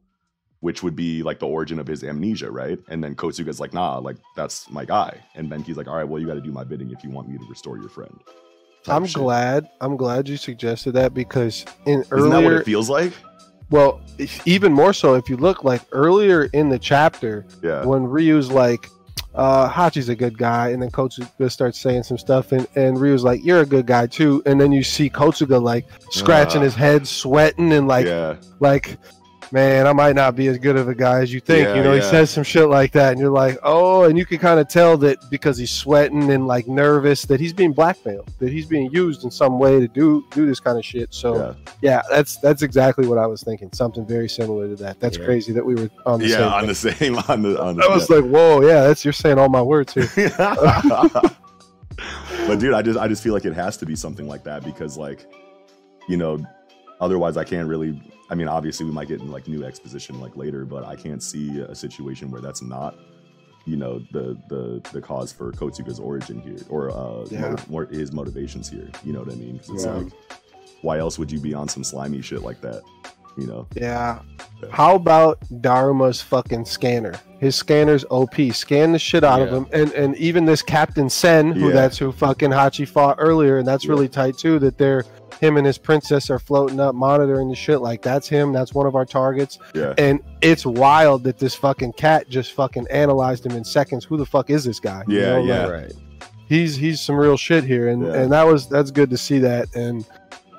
[0.62, 2.80] which would be like the origin of his amnesia, right?
[2.88, 5.20] And then Kotsuga's like, nah, like that's my guy.
[5.36, 7.28] And Benki's like, all right, well, you got to do my bidding if you want
[7.28, 8.18] me to restore your friend.
[8.88, 9.16] I'm shit.
[9.16, 9.70] glad.
[9.82, 13.14] I'm glad you suggested that because in Isn't that what earlier, it feels like?
[13.70, 14.02] well,
[14.46, 17.84] even more so if you look like earlier in the chapter Yeah.
[17.86, 18.88] when Ryu's like,
[19.36, 23.24] uh, Hachi's a good guy, and then Kotsuga starts saying some stuff, and and Ryu's
[23.24, 26.64] like, "You're a good guy too," and then you see Kotsuga like scratching Ah.
[26.64, 28.98] his head, sweating, and like yeah, like,
[29.52, 31.68] man, I might not be as good of a guy as you think.
[31.68, 32.10] Yeah, you know, he yeah.
[32.10, 34.98] says some shit like that, and you're like, oh, and you can kind of tell
[34.98, 39.24] that because he's sweating and like nervous that he's being blackmailed, that he's being used
[39.24, 41.14] in some way to do do this kind of shit.
[41.14, 43.72] So yeah, yeah, that's that's exactly what I was thinking.
[43.74, 45.00] Something very similar to that.
[45.00, 46.40] That's crazy that we were on the same.
[46.40, 46.46] yeah.
[46.46, 46.54] same.
[46.54, 46.68] On thing.
[46.68, 47.84] the same, on the on the.
[47.84, 50.10] I was like, whoa, yeah, that's you're saying all my words here.
[52.48, 54.64] but dude, I just I just feel like it has to be something like that
[54.64, 55.26] because like,
[56.08, 56.40] you know,
[57.00, 58.02] otherwise I can't really.
[58.30, 61.24] I mean, obviously we might get in like new exposition like later, but I can't
[61.24, 62.96] see a situation where that's not,
[63.66, 67.42] you know, the the the cause for Kotsuga's origin here or uh Yeah.
[67.42, 68.90] motiv- more his motivations here.
[69.04, 69.60] You know what I mean?
[69.60, 69.94] 'Cause it's Yeah.
[69.94, 70.08] like,
[70.82, 72.82] why else would you be on some slimy shit like that?
[73.38, 73.68] You know?
[73.76, 74.20] Yeah.
[74.72, 77.14] How about Dharma's fucking scanner?
[77.40, 78.52] His scanner's OP.
[78.52, 79.68] Scan the shit out of him.
[79.72, 81.74] And and even this Captain Sen, who Yeah.
[81.76, 83.92] that's who fucking Hachi fought earlier, and that's Yeah.
[83.92, 85.06] really tight too, that they're
[85.40, 88.86] him and his princess are floating up monitoring the shit like that's him, that's one
[88.88, 89.60] of our targets.
[89.76, 89.94] Yeah.
[89.98, 94.04] And it's wild that this fucking cat just fucking analyzed him in seconds.
[94.06, 95.04] Who the fuck is this guy?
[95.08, 95.66] You Yeah, know, yeah.
[95.66, 95.94] like, Right.
[96.50, 98.14] he's he's some real shit here, and Yeah.
[98.14, 99.68] and that was that's good to see that.
[99.76, 100.06] And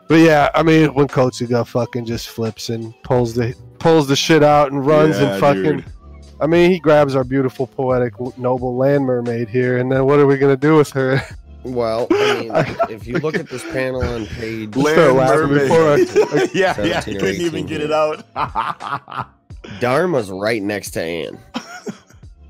[0.08, 4.42] but yeah, I mean when Kotsuga fucking just flips and pulls the pulls the shit
[4.42, 5.62] out and runs Yeah, and fucking.
[5.62, 5.84] dude.
[6.40, 10.26] I mean, he grabs our beautiful, poetic, noble land mermaid here, and then what are
[10.26, 11.20] we gonna do with her?
[11.64, 15.92] Well, I mean, if you look at this panel on page, Let's start laughing before
[15.94, 18.25] I- yeah, yeah, 17 couldn't 18 even get it out.
[19.81, 21.38] Dharma's right next to Anne.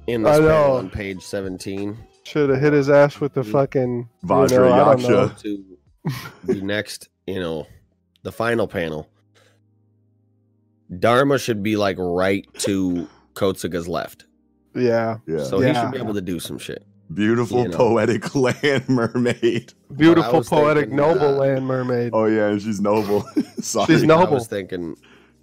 [0.07, 0.49] In I this know.
[0.49, 1.97] panel on page 17.
[2.25, 3.53] Should have hit his ass with the mm-hmm.
[3.53, 5.43] fucking you know, Vajra I don't Yaksha.
[5.43, 5.65] To
[6.45, 7.67] the next, you know,
[8.23, 9.09] the final panel.
[10.99, 14.25] Dharma should be like right to Kotsuga's left.
[14.75, 16.85] Yeah, Yeah, So he should be able to do some shit.
[17.13, 17.77] Beautiful you know.
[17.77, 19.73] poetic land mermaid.
[19.97, 22.11] beautiful, poetic, thinking, noble uh, land mermaid.
[22.13, 23.23] Oh yeah, and she's noble.
[23.61, 24.35] Sorry, She's I noble.
[24.35, 24.95] was thinking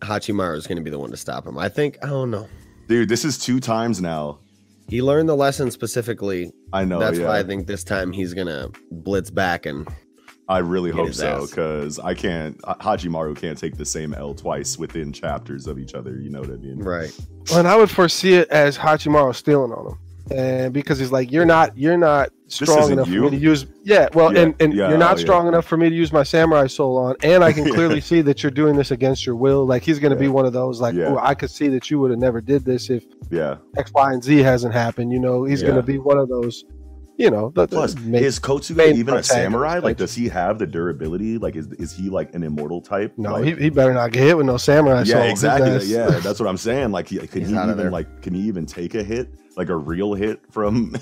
[0.02, 1.58] Hachimaru is going to be the one to stop him.
[1.58, 2.48] I think, I don't know.
[2.88, 3.10] dude.
[3.10, 4.40] This is two times now.
[4.88, 6.52] He learned the lesson specifically.
[6.72, 7.00] I know.
[7.00, 7.28] That's yeah.
[7.28, 9.88] why I think this time he's going to blitz back and
[10.48, 12.62] I really Get hope so because I can't.
[12.62, 16.20] Hachimaru can't take the same L twice within chapters of each other.
[16.20, 16.78] You know what I mean?
[16.84, 17.12] right.
[17.54, 20.00] and I would foresee it as Hachimaru stealing on him,
[20.32, 23.66] and because he's like, "You're not, you're not strong enough you." for me to use."
[23.84, 25.24] Yeah, well, Yeah, and, and yeah, you're not oh, yeah.
[25.24, 28.22] strong enough for me to use my samurai soul on, and I can clearly see
[28.22, 29.66] that you're doing this against your will.
[29.66, 31.10] Like he's gonna be one of those, like, Yeah.
[31.10, 33.58] "Oh, I could see that you would have never did this if Yeah.
[33.78, 35.70] X, Y, and Z hasn't happened." You know, he's Yeah.
[35.70, 36.64] gonna be one of those.
[37.18, 39.76] You know, the, the Plus, ma- is Kotsuga even a samurai?
[39.76, 41.38] Like, like- does he have the durability?
[41.38, 43.14] Like, is is he like an immortal type?
[43.16, 45.86] no, Like- he, he better not get hit with no samurai yeah, His exactly.
[45.88, 46.92] Yeah, that's what I'm saying.
[46.92, 49.76] Like, he, can He's he even like can he even take a hit, like a
[49.76, 50.96] real hit from?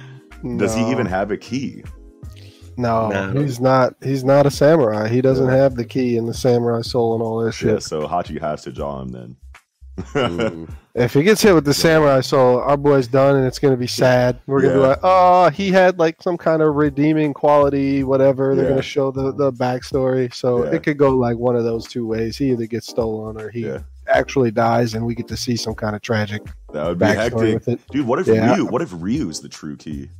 [0.58, 1.82] Does he even have a key?
[2.76, 3.32] No, No.
[3.40, 3.94] he's not.
[4.02, 5.08] He's not a samurai.
[5.08, 5.56] He doesn't Yeah.
[5.56, 7.72] have the key and the samurai soul and all that shit.
[7.72, 9.36] Yeah, so Hachi has to jaw him then.
[9.98, 10.68] Mm.
[10.96, 13.86] If he gets hit with the samurai soul, our boy's done, and it's gonna be
[13.86, 14.38] sad.
[14.46, 18.54] We're gonna be like, oh, he had like some kind of redeeming quality, whatever.
[18.54, 18.70] They're Yeah.
[18.70, 20.70] gonna show the the backstory, so Yeah.
[20.70, 22.38] it could go like one of those two ways.
[22.38, 23.80] He either gets stolen or he Yeah.
[24.08, 26.42] Actually dies, and we get to see some kind of tragic
[26.72, 27.80] That would be hectic, with it.
[27.90, 28.06] dude.
[28.06, 28.54] What if Yeah.
[28.54, 28.66] Ryu?
[28.66, 30.10] What if Ryu's the true key?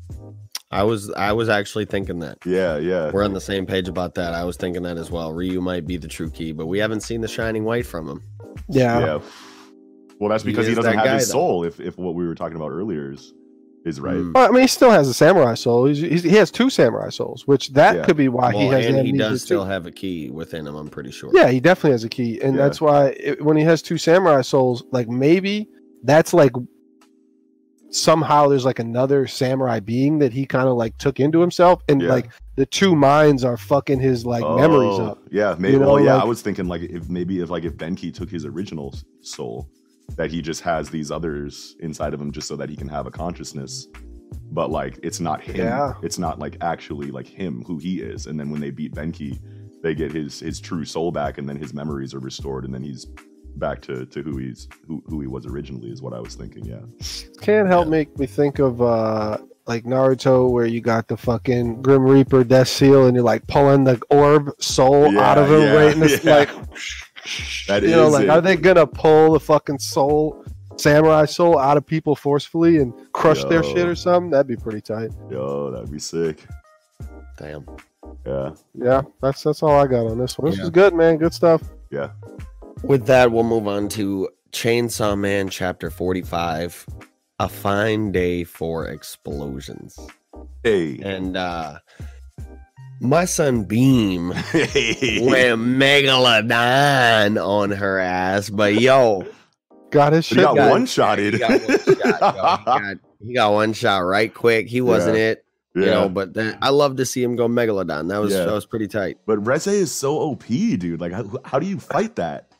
[0.71, 2.39] I was I was actually thinking that.
[2.45, 3.11] Yeah, yeah.
[3.13, 4.35] We're on the same page about that.
[4.35, 5.33] I was thinking that as well.
[5.33, 8.23] Ryu might be the true key, but we haven't seen the shining white from him.
[8.69, 9.19] Yeah, yeah.
[10.19, 11.33] Well, that's because he, is doesn't that have guy, his though.
[11.33, 11.65] soul.
[11.65, 13.33] If if what we were talking about earlier is
[13.87, 14.17] is right.
[14.17, 14.35] Mm.
[14.35, 15.87] Well, I mean, he still has a samurai soul.
[15.87, 18.05] He's, he's, he has two samurai souls, which that Yeah.
[18.05, 19.47] could be why he has and he amnesia does too.
[19.47, 20.75] still have a key within him.
[20.75, 21.31] I'm pretty sure.
[21.33, 22.63] Yeah, he definitely has a key, and Yeah.
[22.63, 25.69] that's why it, when he has two samurai souls, like maybe
[26.03, 26.53] that's like
[27.91, 32.03] somehow there's like another samurai being that he kind of like took into himself, and
[32.03, 32.09] Yeah.
[32.09, 35.23] like the two minds are fucking his like memories Oh, up.
[35.31, 35.75] Yeah, maybe.
[35.75, 38.13] You know, well, yeah, like- I was thinking like if maybe if like if Benki
[38.13, 39.69] took his original soul,
[40.17, 43.07] that he just has these others inside of him just so that he can have
[43.07, 43.89] a consciousness.
[44.51, 45.57] But like it's not him.
[45.57, 45.95] Yeah.
[46.03, 48.27] It's not like actually like him who he is.
[48.27, 49.39] And then when they beat Benki,
[49.83, 52.83] they get his his true soul back, and then his memories are restored, and then
[52.83, 53.07] he's
[53.57, 56.65] back to to who he's who, who he was originally is what I was thinking.
[56.65, 56.81] Yeah.
[57.41, 62.05] Can't help make me think of uh like Naruto, where you got the fucking Grim
[62.05, 65.73] Reaper Death Seal, and you're like pulling the orb soul Yeah, out of him yeah,
[65.73, 66.37] right in this yeah.
[66.37, 66.51] like.
[67.69, 68.31] That you know, like, it.
[68.31, 70.45] are they gonna pull the fucking soul,
[70.77, 74.31] samurai soul, out of people forcefully and crush their shit or something?
[74.31, 75.11] That'd be pretty tight.
[75.31, 76.45] Yo, that'd be sick.
[77.39, 77.67] Damn.
[78.25, 78.53] Yeah.
[78.75, 80.51] Yeah, that's that's all I got on this one.
[80.51, 80.65] This Yeah.
[80.65, 81.17] is good, man.
[81.19, 81.63] Good stuff.
[81.91, 82.11] Yeah.
[82.83, 86.87] With that, we'll move on to Chainsaw Man chapter 45.
[87.39, 89.99] a fine day for explosions.
[90.63, 90.99] Hey.
[91.03, 91.79] And uh
[93.01, 95.21] my son Beam Hey.
[95.27, 99.27] went megalodon on her ass, but yo,
[99.91, 101.87] Got his He got got- one shot in he got one shot.
[101.87, 101.95] yo.
[101.95, 104.67] He got, he got one shot right quick.
[104.69, 105.81] He wasn't it, yeah.
[105.85, 106.09] you know.
[106.09, 108.09] But then I love to see him go megalodon.
[108.09, 108.45] That was Yeah.
[108.47, 109.19] that was pretty tight.
[109.27, 111.01] But Reze is so OP, dude.
[111.01, 112.51] Like, how, how do you fight that?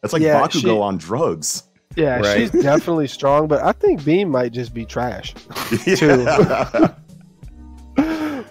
[0.00, 1.64] That's like Yeah, Bakugo she- on drugs.
[1.96, 2.36] Yeah, Right.
[2.38, 5.34] she's definitely strong, but I think Beam might just be trash.
[5.86, 6.94] Yeah.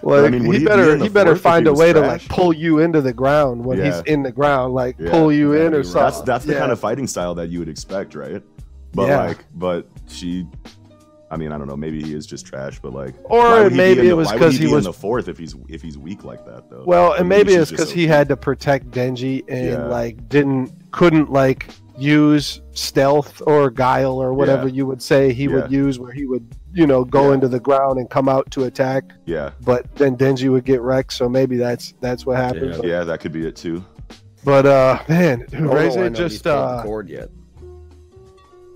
[0.06, 2.00] Like I mean, he he better in he better find he a was way to
[2.00, 3.86] like pull you into the ground when Yeah.
[3.86, 5.86] he's in the ground, like Yeah, pull you in or be rough.
[5.86, 6.02] something.
[6.02, 8.42] that's that's the kind of fighting style that you would expect, right?
[8.94, 9.26] But Yeah.
[9.26, 10.46] like, but she,
[11.30, 11.76] I mean, I don't know.
[11.76, 14.16] Maybe he is just trash, but like, Or why would he be maybe in it
[14.16, 16.70] was because he, he was- in the fourth if he's if he's weak like that
[16.70, 16.84] though.
[16.86, 19.84] Well, Or and maybe she's it's because he had to protect Denji and Yeah.
[19.86, 24.74] like didn't couldn't like use stealth or guile or whatever Yeah.
[24.74, 27.34] you would say he would use where he would you know go Yeah.
[27.34, 31.12] into the ground and come out to attack Yeah, but then Denji would get wrecked
[31.12, 32.76] so maybe that's that's what happened Yeah.
[32.76, 33.84] but, yeah, that could be it too.
[34.44, 37.08] but, uh man dude, I don't know why Reze nobody's just pulled the uh cord
[37.08, 37.28] yet.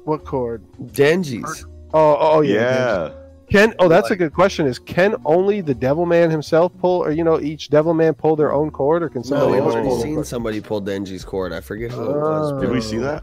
[0.04, 1.64] what chord Denji's.
[1.94, 3.10] oh oh yeah, Yeah,
[3.50, 7.10] can oh that's a good question is can only the devil man himself pull or
[7.10, 9.72] you know each devil man pull their own cord or can No, somebody we've else
[9.74, 10.26] already pull seen cord?
[10.26, 11.52] somebody pull Denji's cord.
[11.52, 12.52] I forget who it was.
[12.52, 12.60] Oh.
[12.60, 13.22] did we see that?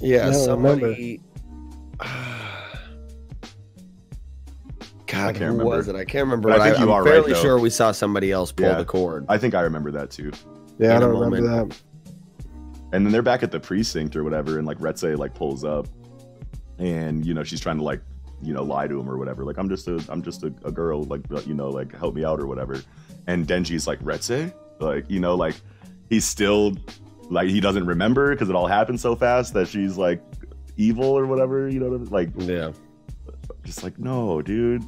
[0.00, 1.20] Yeah, I don't somebody.
[5.12, 5.64] God, can't who remember.
[5.64, 5.94] was it?
[5.96, 6.48] I can't remember.
[6.50, 7.40] But I But think I you am are right, fairly though.
[7.42, 8.74] sure we saw somebody else pull Yeah.
[8.78, 9.26] the cord.
[9.28, 10.32] I think I remember that too.
[10.78, 11.70] yeah I in a don't remember moment.
[11.70, 11.82] that
[12.92, 15.86] And then they're back at the precinct or whatever, and like Reze like pulls up,
[16.78, 18.00] and you know she's trying to like
[18.42, 19.44] you know lie to him or whatever.
[19.44, 22.14] Like I'm just a I'm just a, a girl, like uh, you know like help
[22.14, 22.80] me out or whatever.
[23.26, 25.54] And Denji's like Reze, like you know like
[26.10, 26.74] he's still
[27.30, 30.20] like he doesn't remember because it all happened so fast that she's like
[30.76, 31.68] evil or whatever.
[31.68, 32.10] You know what I mean?
[32.10, 32.72] like Yeah,
[33.64, 34.82] just like no, dude.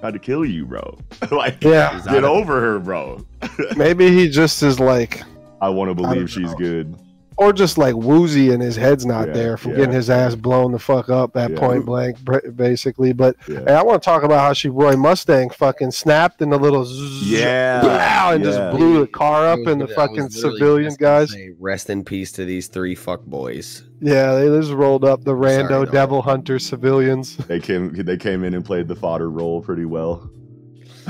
[0.00, 0.98] Tried to kill you, bro.
[1.30, 3.24] like, yeah get over her, bro.
[3.76, 5.22] maybe he just is like
[5.60, 6.56] I want to believe she's know.
[6.56, 6.96] good.
[7.40, 9.78] Or just like woozy and his head's not Yeah, there from yeah.
[9.78, 11.58] getting his ass blown the fuck up at Yeah.
[11.58, 12.18] point blank
[12.54, 13.60] basically but Yeah.
[13.66, 16.84] hey, i want to talk about how she roy mustang fucking snapped in the little
[16.84, 18.50] zzz, Yeah, wow, and yeah.
[18.50, 21.88] just blew the car up was and the gonna- fucking literally civilian guys say, Rest
[21.90, 23.84] in peace to these three fuck boys.
[24.00, 25.84] yeah they just rolled up the rando no.
[25.86, 30.30] devil hunter civilians They came they came in and played the fodder role pretty well.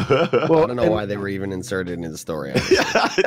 [0.42, 2.52] I don't know and- why they were even inserted in the story.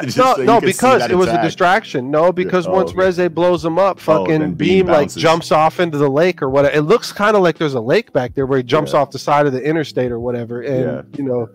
[0.04, 2.10] No, so no, because it was a distraction.
[2.12, 3.00] No, because oh, once okay.
[3.00, 6.42] Reze blows him up, Oh, fucking then Beam, Beam like jumps off into the lake
[6.42, 6.76] or whatever.
[6.76, 9.00] It looks kind of like there's a lake back there where he jumps Yeah.
[9.00, 10.62] off the side of the interstate or whatever.
[10.62, 11.02] And Yeah.
[11.18, 11.48] you know,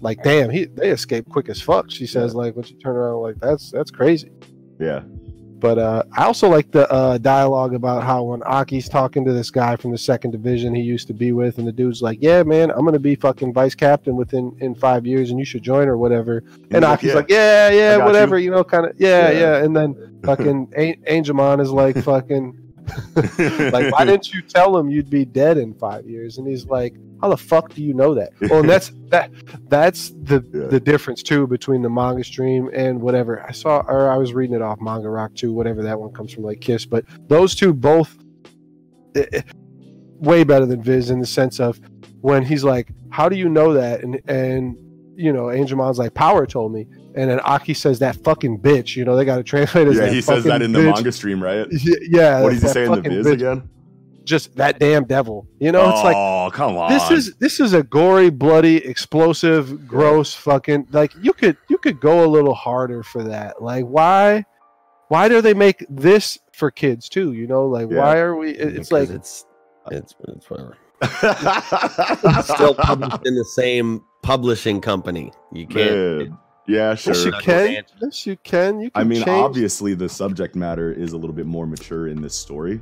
[0.00, 1.90] like damn, he they escaped quick as fuck.
[1.90, 4.30] She says like when she turned around, like that's that's crazy.
[4.80, 5.02] Yeah,
[5.64, 9.50] But uh, I also like the uh, dialogue about how when Aki's talking to this
[9.50, 12.42] guy from the second division he used to be with, and the dude's like, "Yeah,
[12.42, 15.88] man, I'm gonna be fucking vice captain within in five years, and you should join
[15.88, 17.14] or whatever." And Aki's yeah.
[17.14, 19.38] like, "Yeah, yeah, whatever," you, know, kind of, yeah, Yeah.
[19.40, 22.58] yeah, And then fucking A- Angelmon is like, "Fucking,
[23.72, 26.94] like, why didn't you tell him you'd be dead in five years?" And he's like,
[27.20, 29.30] "How the fuck do you know that?" Well, and that's that.
[29.68, 30.66] That's the Yeah.
[30.68, 34.56] the difference too between the manga stream and whatever I saw, or I was reading
[34.56, 36.84] it off Manga Rock too, whatever that one comes from, like Kiss.
[36.86, 38.16] But those two both
[39.14, 39.42] eh, eh,
[40.18, 41.80] way better than Viz in the sense of
[42.20, 44.76] when he's like, "How do you know that?" and and
[45.16, 49.04] you know, Angelmon's like, "Power told me," and then Aki says, "That fucking bitch." You
[49.04, 50.94] know, they got to translate as yeah, that he says that fucking in the bitch.
[50.94, 51.66] manga stream, right?
[51.70, 53.32] Y- Yeah, what does he that say in the fucking Viz bitch.
[53.34, 53.70] again?
[54.24, 55.46] Just that damn devil.
[55.60, 56.90] You know, it's like oh, come on.
[56.90, 62.00] this is this is a gory, bloody, explosive, gross fucking like you could you could
[62.00, 63.60] go a little harder for that.
[63.62, 64.44] Like why
[65.08, 67.34] why do they make this for kids too?
[67.34, 67.98] You know, like Yeah.
[67.98, 69.44] why are we it- it's Because like it's
[69.90, 70.78] it's it's whatever.
[71.02, 75.32] It's still published in the same publishing company.
[75.52, 76.18] You can't.
[76.18, 76.38] Man.
[76.66, 77.12] Yeah, sure.
[77.14, 77.84] yes you can.
[78.02, 78.80] Yes you can.
[78.80, 79.28] You can I mean, change.
[79.28, 82.80] obviously the subject matter is a little bit more mature in this story.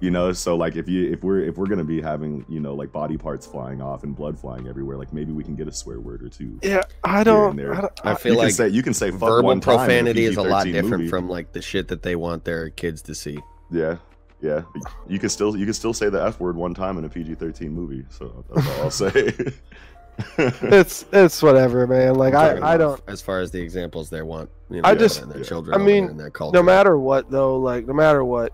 [0.00, 2.74] You know, so like if you if we're if we're gonna be having, you know,
[2.74, 5.72] like body parts flying off and blood flying everywhere, like maybe we can get a
[5.72, 6.58] swear word or two.
[6.62, 7.74] Yeah, I don't, there.
[7.74, 9.60] I don't I I- feel you like can say you can say fuck verbal one
[9.60, 11.08] time profanity is a lot different movie.
[11.08, 13.38] from like the shit that they want their kids to see.
[13.70, 13.98] Yeah.
[14.40, 14.62] Yeah.
[15.06, 17.34] You can still you can still say the F word one time in a PG
[17.34, 18.06] thirteen movie.
[18.08, 19.34] So that's all I'll say.
[20.38, 22.14] it's it's whatever, man.
[22.14, 24.50] Like I'm I, I don't as far as the examples they want.
[24.70, 25.80] You know, I just- put their children.
[25.80, 26.56] I mean, there their culture.
[26.56, 28.52] no matter what though like no matter what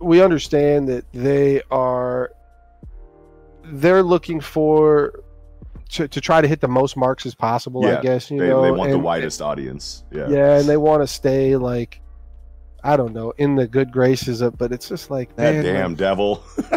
[0.00, 2.32] we understand that they are
[3.64, 5.20] they're looking for
[5.90, 8.62] to, to try to hit the most marks as possible i guess you they, know
[8.62, 10.04] they want the and- widest audience.
[10.10, 10.28] Yeah.
[10.28, 12.00] yeah and they want to stay like
[12.82, 15.94] i don't know in the good graces of but it's just like That man, damn
[15.94, 16.42] devil.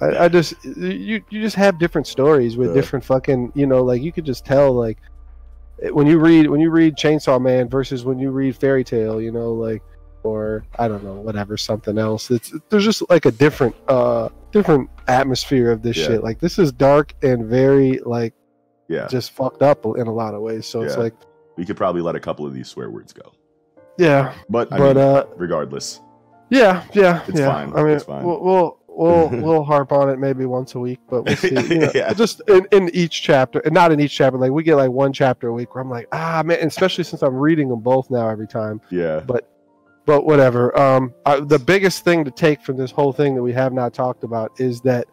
[0.00, 2.74] I, I just you you just have different stories with Yeah.
[2.74, 4.98] different fucking you know like you could just tell like
[5.92, 9.30] when you read when you read Chainsaw Man versus when you read Fairy Tail, you
[9.32, 9.82] know like
[10.22, 12.30] or I don't know whatever something else.
[12.30, 16.06] It's there's just like a different uh different atmosphere of this Yeah.
[16.06, 16.22] shit.
[16.24, 18.34] Like this is dark and very like
[18.88, 20.66] Yeah, just fucked up in a lot of ways.
[20.66, 21.14] So it's like
[21.56, 23.32] we could probably let a couple of these swear words go,
[23.98, 26.00] yeah, but I but mean, uh regardless,
[26.50, 27.46] Yeah, yeah, It's yeah.
[27.52, 28.24] fine, I mean, it's fine.
[28.24, 31.50] we'll we'll we'll, we'll harp on it maybe once a week, but we'll see.
[31.50, 32.12] You know, Yeah.
[32.12, 34.38] Just in, in each chapter, and not in each chapter.
[34.38, 37.22] Like we get like one chapter a week where I'm like, ah man, especially since
[37.22, 38.80] I'm reading them both now every time.
[38.90, 39.48] yeah, But
[40.06, 40.76] but whatever.
[40.78, 43.92] Um, I, the biggest thing to take from this whole thing that we have not
[43.92, 45.06] talked about is that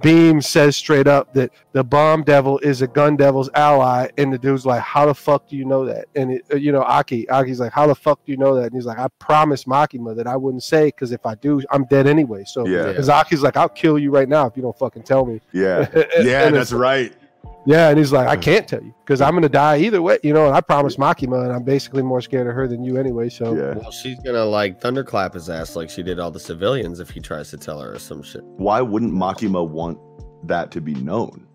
[0.00, 4.38] Beam says straight up that the bomb devil is a gun devil's ally, and the
[4.38, 7.28] dude's like, "How the fuck do you know that?" And it, uh, you know, Aki,
[7.28, 10.16] Aki's like, "How the fuck do you know that?" And he's like, "I promised Makima
[10.16, 12.86] that I wouldn't say because if I do, I'm dead anyway." So Yeah.
[12.86, 15.86] because Aki's like, "I'll kill you right now if you don't fucking tell me." yeah,
[16.20, 16.46] yeah.
[16.46, 17.12] and That's right.
[17.66, 20.32] Yeah, and he's like, "I can't tell you because I'm gonna die either way." You
[20.32, 23.28] know, and I promised Makima, and I'm basically more scared of her than you anyway.
[23.28, 23.74] So Yeah.
[23.74, 27.20] Well, she's gonna like thunderclap his ass like she did all the civilians if he
[27.20, 28.44] tries to tell her or some shit.
[28.56, 29.98] Why wouldn't Makima want
[30.44, 31.46] that to be known?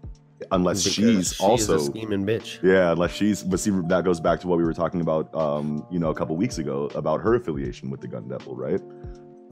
[0.51, 2.61] Unless Because she's she also is a scheming bitch.
[2.63, 5.85] Yeah, unless she's but see that goes back to what we were talking about um,
[5.89, 8.81] you know, a couple weeks ago about her affiliation with the Gun Devil, right?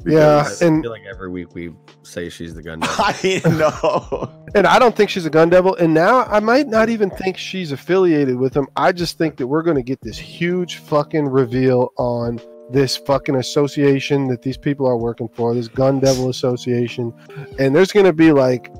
[0.05, 2.79] Yeah, I and- feel like every week we say she's the gun.
[2.81, 2.95] devil.
[3.05, 4.43] I know.
[4.55, 5.75] and I don't think she's a gun devil.
[5.75, 8.67] And now I might not even think she's affiliated with him.
[8.75, 12.39] I just think that we're going to get this huge fucking reveal on
[12.71, 17.12] this fucking association that these people are working for, this gun devil association.
[17.57, 18.71] And there's going to be like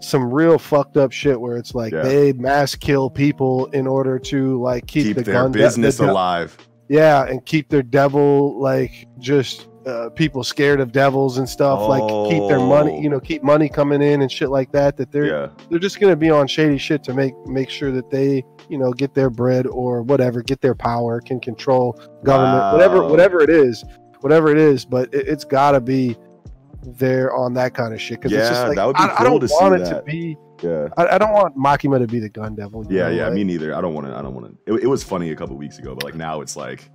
[0.00, 2.02] some real fucked up shit where it's like Yeah.
[2.02, 5.96] they mass kill people in order to like keep, Keep the their gun de- business
[5.98, 6.56] the de- alive.
[6.88, 11.80] yeah, and keep their devil like just uh, people scared of devils and stuff.
[11.88, 13.00] Like keep their money, Oh.
[13.00, 14.96] you know, keep money coming in and shit like that.
[14.96, 15.48] That they're Yeah.
[15.70, 18.92] they're just gonna be on shady shit to make make sure that they you know
[18.92, 23.08] get their bread or whatever, get their power, can control government, whatever Wow.
[23.10, 23.84] whatever it is,
[24.20, 24.84] whatever it is.
[24.84, 26.16] But it, it's got to be
[26.82, 29.20] there on that kind of shit because it's Yeah, just like that would be I,
[29.20, 30.36] I don't to want it to be.
[30.62, 30.88] Yeah.
[30.98, 32.84] I, I don't want Makima to be the gun devil.
[32.90, 33.74] Yeah, know, yeah, like- me neither.
[33.74, 34.14] I don't want to.
[34.14, 34.74] I don't want to.
[34.74, 36.90] It, it was funny a couple weeks ago, but like now it's like,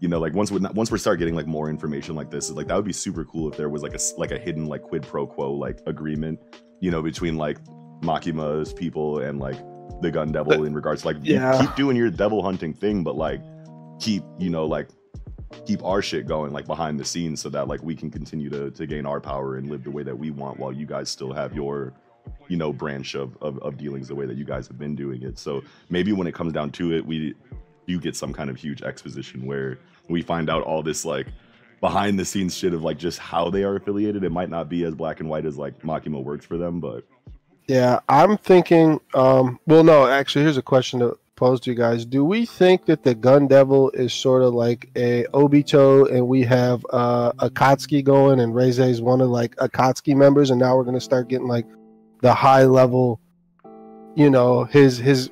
[0.00, 2.66] you know, like once we once we start getting like more information like this, like
[2.68, 5.02] that would be super cool if there was like a like a hidden like quid
[5.02, 6.38] pro quo like agreement,
[6.80, 7.58] you know, between like
[8.02, 9.56] Makima's people and like
[10.02, 11.58] the Gun Devil But- in regards to like yeah.
[11.60, 13.40] keep doing your devil hunting thing, but like
[14.00, 14.88] keep you know like
[15.66, 18.70] keep our shit going like behind the scenes so that like we can continue to
[18.72, 21.32] to gain our power and live the way that we want while you guys still
[21.32, 21.94] have your
[22.48, 25.22] you know branch of, of of dealings the way that you guys have been doing
[25.22, 27.34] it so maybe when it comes down to it we
[27.86, 31.26] you get some kind of huge exposition where we find out all this like
[31.80, 34.84] behind the scenes shit of like just how they are affiliated it might not be
[34.84, 37.04] as black and white as like makima works for them but
[37.66, 39.00] Yeah, I'm thinking.
[39.14, 42.04] Um, well, no, actually, here's a question to pose to you guys.
[42.04, 46.42] Do we think that the Gun Devil is sort of like a Obito, and we
[46.42, 50.84] have uh, Akatsuki going, and Reze is one of like Akatsuki members, and now we're
[50.84, 51.66] gonna start getting like
[52.20, 53.18] the high level,
[54.14, 55.30] you know, his his,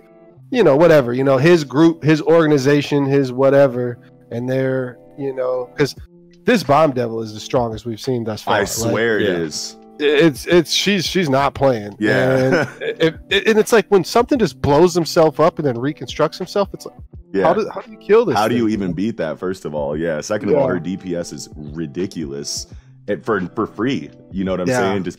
[0.53, 3.99] you know, whatever, you know, his group, his organization, his whatever,
[4.31, 5.97] and they're, you know, because
[6.45, 8.55] this Bomb Devil is the strongest we've seen thus far.
[8.57, 9.35] i Like, swear it yeah.
[9.45, 11.95] is it's it's she's she's not playing.
[11.99, 12.65] Yeah.
[12.65, 16.39] and, it, it- and it's like when something just blows himself up and then reconstructs
[16.39, 16.69] himself.
[16.75, 16.97] It's like
[17.33, 18.37] yeah how do how do you kill this?
[18.37, 19.39] How do you even beat that?
[19.39, 20.21] First of all, yeah.
[20.21, 22.67] Second of all, her DPS is ridiculous,
[23.09, 24.11] and for for free.
[24.31, 24.79] You know what I'm Yeah.
[24.81, 25.05] saying?
[25.05, 25.19] Just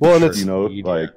[0.00, 0.84] Well, and it's- you know, Yeah.
[0.84, 1.10] like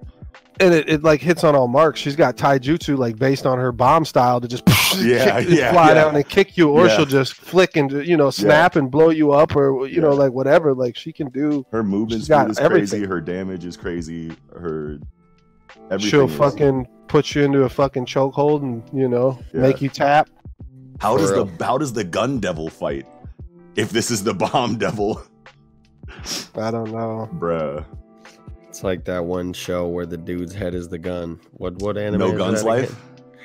[0.61, 1.99] And it, it like hits on all marks.
[2.01, 4.63] She's got taijutsu like based on her bomb style to just
[4.97, 5.93] Yeah, kick, yeah, fly yeah.
[5.93, 6.95] down and kick you, or Yeah.
[6.97, 10.31] she'll just flick and you know snap and blow you up, or you know like
[10.33, 10.73] whatever.
[10.73, 11.65] Like she can do.
[11.71, 12.99] her movement got speed is everything.
[12.99, 13.05] crazy.
[13.07, 14.31] Her damage is crazy.
[14.53, 14.99] Her
[15.91, 16.09] everything.
[16.09, 19.61] she'll is- fucking put you into a fucking chokehold and you know Yeah.
[19.61, 20.29] make you tap.
[20.99, 21.45] How For does real.
[21.45, 23.07] the how does the gun devil fight?
[23.77, 25.21] If this is the bomb devil,
[26.55, 27.29] I don't know.
[27.33, 27.85] bruh.
[28.69, 31.39] It's like that one show where the dude's head is the gun.
[31.53, 32.19] What what anime?
[32.19, 32.95] No is guns that again?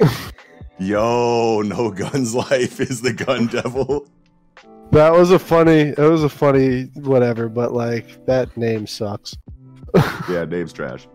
[0.00, 0.32] life.
[0.78, 4.06] Yo, no guns life is the gun devil.
[4.90, 5.80] That was a funny.
[5.96, 9.36] It was a funny whatever, but like that name sucks.
[10.28, 11.06] Yeah, name's trash.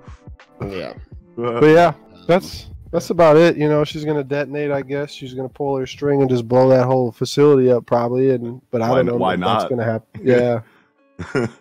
[0.65, 0.93] Yeah.
[1.35, 1.93] But yeah,
[2.27, 3.57] that's that's about it.
[3.57, 4.71] You know, she's gonna detonate.
[4.71, 8.31] I guess she's gonna pull her string and just blow that whole facility up, probably.
[8.31, 9.59] And but I Why- don't know why not?
[9.59, 10.21] that's gonna happen.
[10.25, 10.61] Yeah,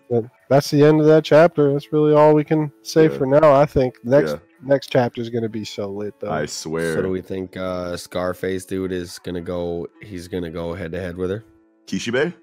[0.09, 1.73] but that's the end of that chapter.
[1.73, 3.17] That's really all we can say Yeah.
[3.19, 3.53] for now.
[3.55, 4.39] I think next Yeah.
[4.63, 6.31] next chapter is gonna be so lit though.
[6.31, 6.95] I swear.
[6.95, 11.01] So do we think uh Scarface dude is gonna go he's gonna go head to
[11.01, 11.45] head with her?
[11.87, 12.35] Kishibe?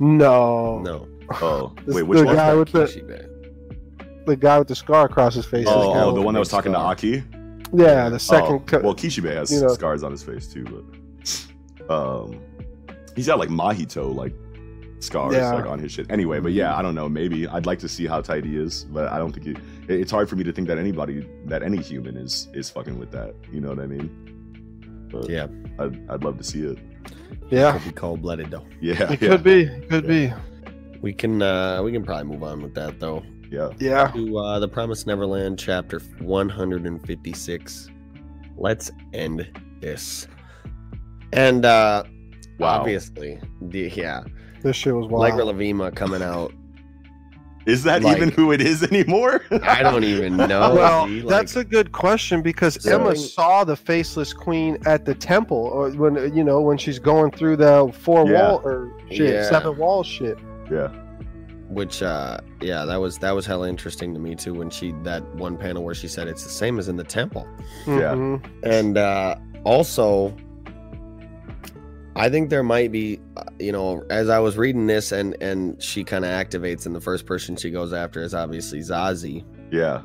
[0.00, 1.08] no, No.
[1.40, 2.36] Oh, This- wait, which the one?
[2.36, 4.26] guy with the Kishibe.
[4.26, 5.66] the guy with the scar across his face.
[5.68, 7.22] Oh, kind oh the one that was talking to Aki.
[7.72, 8.54] Yeah, the second.
[8.54, 12.40] Oh, co- well, Kishibe has you know- scars on his face too, but um,
[13.16, 14.32] he's got like Mahito like
[15.04, 15.52] scars Yeah.
[15.52, 16.06] like on his shit.
[16.10, 17.08] Anyway, but yeah, I don't know.
[17.08, 19.52] Maybe I'd like to see how tight he is, but I don't think he.
[19.92, 22.98] it- It's hard for me to think that anybody, that any human is is fucking
[22.98, 23.34] with that.
[23.52, 24.10] You know what I mean?
[25.10, 25.46] But Yeah,
[25.78, 26.78] I'd, I'd love to see it.
[27.50, 28.66] yeah, could be cold blooded though.
[28.80, 29.66] Yeah, it yeah, could be.
[29.90, 30.32] Could be.
[31.00, 33.22] We can uh we can probably move on with that though.
[33.50, 33.70] yeah.
[33.78, 34.06] Yeah.
[34.12, 37.90] To uh, the Promised Neverland, chapter 156.
[38.56, 39.50] Let's end
[39.80, 40.26] this.
[41.32, 42.04] And uh
[42.60, 42.78] Wow.
[42.80, 44.22] obviously, the, yeah,
[44.64, 45.56] This shit was Allegra wild.
[45.56, 46.52] Lavima coming out.
[47.66, 49.42] Is that Like- even who it is anymore?
[49.62, 50.74] I don't even know.
[50.74, 55.14] well, like- that's a good question because So- Emma saw the faceless queen at the
[55.14, 58.48] temple, or when you know when she's going through the four Yeah.
[58.50, 59.48] wall or shit, Yeah.
[59.48, 60.36] seven wall shit.
[60.70, 60.88] yeah.
[61.68, 65.22] which uh yeah that was that was hella interesting to me too when she that
[65.34, 67.48] one panel where she said it's the same as in the temple
[67.86, 68.12] Yeah.
[68.12, 68.42] Mhm.
[68.62, 70.36] and uh also
[72.16, 75.82] i think there might be uh, you know as i was reading this and and
[75.82, 80.02] she kind of activates and the first person she goes after is obviously zazie Yeah.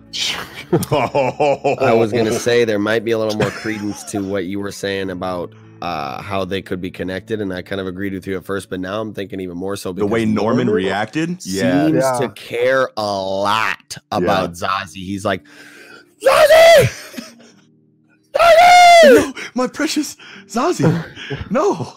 [0.92, 4.72] i was gonna say there might be a little more credence to what you were
[4.72, 8.36] saying about uh how they could be connected and i kind of agreed with you
[8.38, 11.42] at first but now i'm thinking even more so the way because Norman reacted.
[11.42, 12.18] Seems Yeah.
[12.20, 14.96] to care a lot about Zazie.
[15.06, 15.44] He's like,
[16.22, 17.39] Zazie!
[19.04, 20.18] No, my precious
[20.48, 21.06] Zazie.
[21.50, 21.96] No.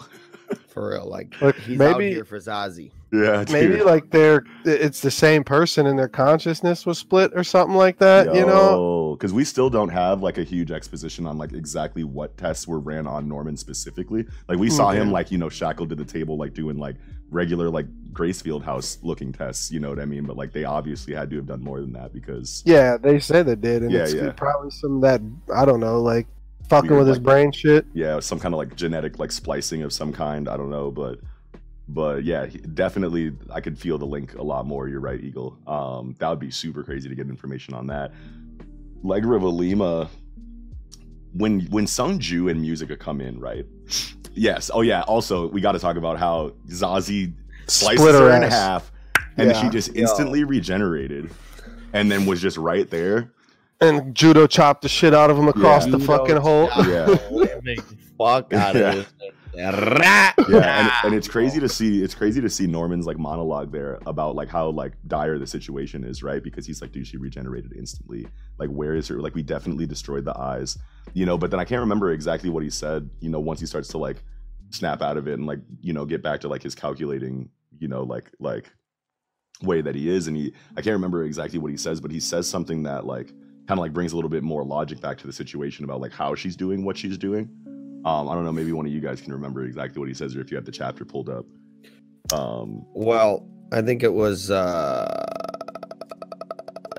[0.72, 2.90] For real, like Look, he's out maybe- here for Zazie.
[3.12, 3.44] Yeah.
[3.50, 3.84] Maybe dude.
[3.86, 8.34] like they're it's the same person and their consciousness was split or something like that.
[8.34, 9.14] You know?
[9.18, 12.80] because we still don't have like a huge exposition on like exactly what tests were
[12.80, 14.24] ran on Norman specifically.
[14.48, 16.96] Like we mm, saw him like you know shackled to the table, like doing like
[17.30, 19.70] regular like Gracefield House looking tests.
[19.70, 20.24] You know what I mean?
[20.24, 23.44] But like they obviously had to have done more than that because Yeah, they said
[23.46, 24.32] they did, and Yeah, it's yeah.
[24.32, 25.20] probably some of that
[25.54, 26.26] I don't know, like
[26.76, 27.86] fucking Weird, with his like- brain shit.
[27.94, 30.48] yeah, some kind of like genetic like splicing of some kind.
[30.48, 31.18] I don't know, but
[31.88, 34.88] but yeah, he- definitely I could feel the link a lot more.
[34.88, 35.58] You're right, Eagle.
[35.66, 38.12] Um, that would be super crazy to get information on that.
[39.04, 40.08] Legravalima,
[41.32, 43.66] when when Sonju and Mujika come in, right?
[44.34, 44.70] Yes.
[44.72, 45.02] Oh yeah.
[45.02, 47.32] Also, we got to talk about how Zazie
[47.66, 48.52] slices Split her her in ass.
[48.52, 48.92] half,
[49.36, 49.60] and Yeah.
[49.60, 51.30] she just instantly regenerated,
[51.92, 53.30] and then was just right there.
[53.82, 55.92] And judo chopped the shit out of him across Yeah.
[55.96, 56.70] the fucking hole.
[56.86, 57.14] Yeah.
[58.18, 59.06] Fuck out of this.
[59.54, 60.32] Yeah.
[60.48, 63.98] yeah and, and it's crazy to see it's crazy to see norman's like monologue there
[64.06, 67.70] about like how like dire the situation is right because he's like dude she regenerated
[67.76, 68.26] instantly
[68.58, 70.78] like where is her like we definitely destroyed the eyes
[71.12, 73.66] you know but then i can't remember exactly what he said you know once he
[73.66, 74.22] starts to like
[74.70, 77.88] snap out of it and like you know get back to like his calculating you
[77.88, 78.72] know like like
[79.62, 82.20] way that he is and he i can't remember exactly what he says but he
[82.20, 83.30] says something that like
[83.68, 86.12] kind of like brings a little bit more logic back to the situation about like
[86.12, 87.48] how she's doing what she's doing
[88.04, 88.52] um, I don't know.
[88.52, 90.64] Maybe one of you guys can remember exactly what he says, or if you have
[90.64, 91.46] the chapter pulled up.
[92.32, 95.28] Um, Well, I think it was uh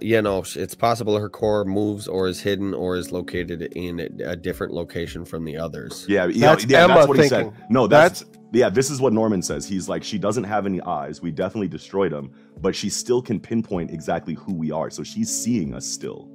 [0.02, 4.32] you know, it's possible her core moves or is hidden or is located in a
[4.32, 6.06] a different location from the others.
[6.10, 6.84] yeah, yeah, That's yeah.
[6.84, 7.44] Emma that's what he said.
[7.46, 7.66] thinking.
[7.70, 8.70] No, that's, yeah.
[8.70, 9.66] This is what Norman says.
[9.66, 11.22] He's like, she doesn't have any eyes.
[11.22, 14.90] We definitely destroyed them, but she still can pinpoint exactly who we are.
[14.90, 16.30] So she's seeing us still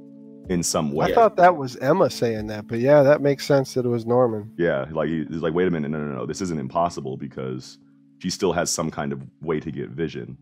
[0.49, 1.07] in some way.
[1.07, 4.07] I thought that was Emma saying that, but yeah, that makes sense that it was
[4.07, 4.53] Norman.
[4.57, 7.79] Yeah, like he's like, wait a minute, no, no, no, this isn't impossible because
[8.19, 10.37] she still has some kind of way to get vision.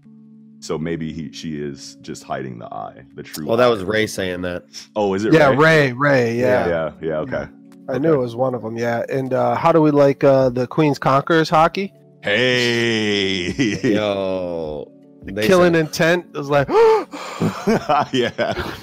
[0.60, 3.46] So maybe he, she is just hiding the eye, the true.
[3.46, 3.70] Well, that eye.
[3.70, 4.64] was Ray saying that.
[4.94, 5.32] Oh, is it?
[5.32, 5.56] Yeah, Ray?
[5.56, 6.68] Ray, Ray, yeah.
[6.68, 7.18] yeah, yeah.
[7.18, 7.46] Okay.
[7.88, 8.76] I knew it was one of them.
[8.76, 11.92] Yeah, and uh, how do we like uh, the Queen's Conquerors Haki?
[12.22, 13.52] Hey.
[13.94, 14.90] Yo,
[15.22, 16.68] they Killing said, intent was like,
[18.12, 18.74] yeah.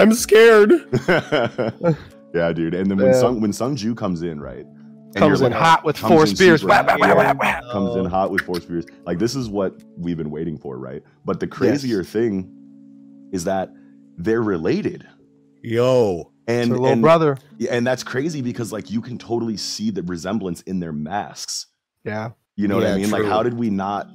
[0.00, 0.72] I'm scared.
[2.34, 2.74] yeah, dude.
[2.74, 3.20] And then when Yeah.
[3.20, 4.66] Sung when Sonju comes in, right?
[5.16, 6.64] comes in like, hot with four spears.
[6.64, 7.72] Wah, wah, wah, wah, wah.
[7.72, 8.08] Comes in Oh.
[8.08, 8.86] hot with four spears.
[9.04, 11.02] Like this is what we've been waiting for, right?
[11.24, 12.48] But the crazier thing
[13.32, 13.70] is that
[14.16, 15.06] they're related.
[15.62, 16.32] Yo.
[16.46, 17.38] And little and, brother.
[17.58, 21.66] yeah, and that's crazy because like you can totally see the resemblance in their masks.
[22.04, 23.10] Yeah, You know what I Yeah, mean?
[23.10, 24.08] Like how did we not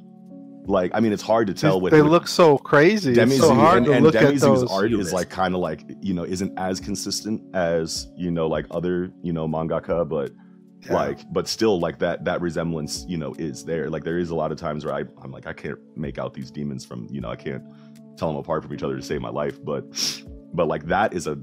[0.67, 3.13] like I mean it's hard to tell with they with- look so crazy.
[3.13, 4.69] Demi's it's so hard and, to and look at those.
[4.71, 8.65] art is like kind of like you know isn't as consistent as you know like
[8.71, 10.31] other you know mangaka, but
[10.85, 10.93] Yeah.
[10.93, 13.89] like but still like that that resemblance you know is there.
[13.89, 16.33] Like there is a lot of times where I I'm like I can't make out
[16.33, 17.63] these demons from you know I can't
[18.17, 19.83] tell them apart from each other to save my life, but
[20.53, 21.37] but like that is a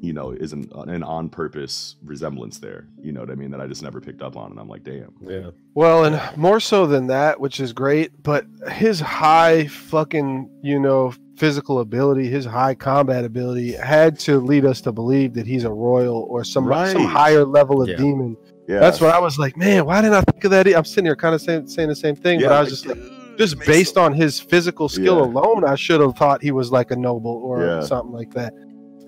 [0.00, 2.86] you know is an, an on purpose resemblance there.
[3.02, 3.50] You know what I mean?
[3.50, 5.12] That I just never picked up on, and I'm like damn.
[5.20, 5.50] Yeah.
[5.74, 11.12] Well, and more so than that, which is great, but his high fucking, you know,
[11.36, 15.70] physical ability, his high combat ability, had to lead us to believe that he's a
[15.70, 17.96] royal or some some higher level of Yeah.
[17.96, 18.36] demon.
[18.68, 19.84] Yeah, That's what I was like, man.
[19.84, 20.66] Why didn't I think of that?
[20.68, 22.86] I'm sitting here kind of saying, saying the same thing, yeah, but I was just
[22.86, 22.98] like,
[23.36, 25.24] just based so- on his physical skill Yeah.
[25.24, 27.80] alone, I should have thought he was like a noble or Yeah.
[27.80, 28.52] something like that.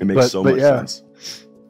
[0.03, 0.77] It makes but- so but much yeah.
[0.85, 1.03] sense.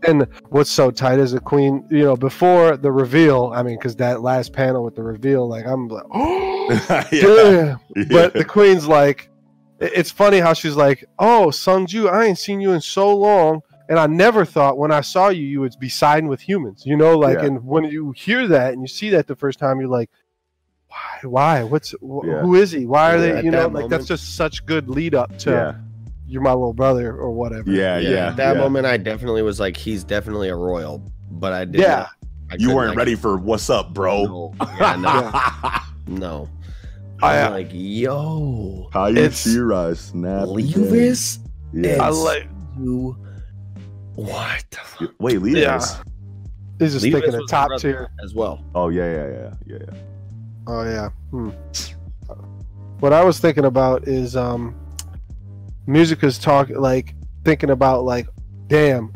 [0.04, 3.52] And what's so tight is a queen, you know, before the reveal.
[3.54, 6.68] I mean, because that last panel with the reveal, like I'm like, oh,
[7.12, 7.76] yeah.
[7.94, 8.08] damn.
[8.08, 9.30] But the queen's like,
[9.78, 13.60] it's funny how she's like, oh, Sonju, I ain't seen you in so long.
[13.88, 16.96] And I never thought when I saw you, you would be siding with humans, you
[16.96, 17.46] know, like, Yeah.
[17.46, 20.10] and when you hear that and you see that the first time, you're like,
[20.88, 22.40] why, why, what's, wh- Yeah.
[22.42, 22.86] who is he?
[22.86, 25.50] Why are Yeah, they, you know, like moment- that's just such good lead up to
[25.50, 25.74] yeah,
[26.32, 27.70] you're my little brother or whatever.
[27.70, 28.28] yeah, yeah.
[28.28, 28.62] At that yeah.
[28.62, 32.06] moment, I definitely was like, he's definitely a royal, but I did Yeah.
[32.50, 34.24] I you weren't like, ready for what's up, bro.
[34.24, 34.96] No, yeah,
[36.06, 36.48] no, no.
[37.22, 40.46] I- I'm like, yo, How you It's- see rise snap?
[40.48, 41.38] Levis,
[41.72, 42.02] Yeah.
[42.02, 42.48] I like,
[42.80, 43.14] you,
[44.14, 45.10] what the fuck?
[45.20, 45.60] Wait, Levis.
[45.60, 45.78] Yeah.
[46.78, 48.08] he's just Levis thinking was a top tier.
[48.24, 48.64] as well.
[48.74, 49.98] Oh yeah, yeah, yeah, yeah, yeah.
[50.66, 51.08] Oh yeah.
[51.30, 51.50] Hmm.
[53.00, 54.74] What I was thinking about is um
[55.86, 57.14] Mujika's talking like
[57.44, 58.26] thinking about like
[58.66, 59.12] damn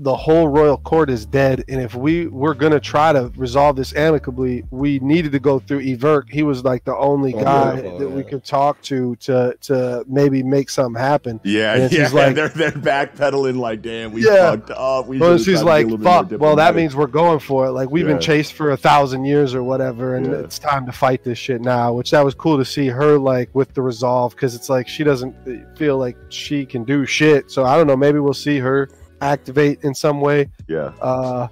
[0.00, 3.74] the whole royal court is dead and if we were going to try to resolve
[3.74, 7.80] this amicably we needed to go through Everk he was like the only Oh, guy
[7.80, 7.88] yeah.
[7.88, 12.08] Oh, that we could talk to to to maybe make something happen Yeah, yeah.
[12.12, 14.52] like- they're they're backpedaling like, damn, we Yeah.
[14.52, 15.08] fucked up.
[15.08, 16.94] We well she's tried to be a like little bit more fuck well that means
[16.94, 18.12] we're going for it like we've Yeah.
[18.14, 20.32] been chased for a thousand years or whatever and Yeah.
[20.38, 23.50] it's time to fight this shit now which that was cool to see her like
[23.52, 25.34] with the resolve because it's like she doesn't
[25.76, 28.88] feel like she can do shit so i don't know maybe we'll see her
[29.20, 30.92] activate in some way yeah.
[31.00, 31.48] uh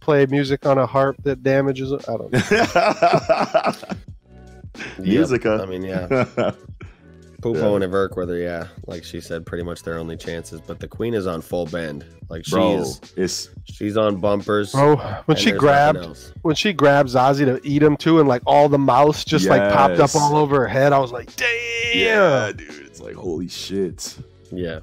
[0.00, 3.72] play music on a harp that damages i don't know
[4.98, 5.60] Mujika.
[5.60, 6.06] I mean, yeah.
[7.42, 10.60] Pupo and Everk, whether yeah, like she said, pretty much their only chances.
[10.60, 12.04] But the queen is on full bend.
[12.28, 14.72] Like she Bro, is, it's she's on bumpers.
[14.72, 14.96] Bro,
[15.26, 18.78] when she grabbed when she grabbed Zazie to eat him too, and like all the
[18.78, 21.48] mouse just like popped up all over her head, I was like, damn.
[21.94, 22.86] yeah, dude.
[22.86, 24.16] It's like holy shit.
[24.50, 24.80] Yeah,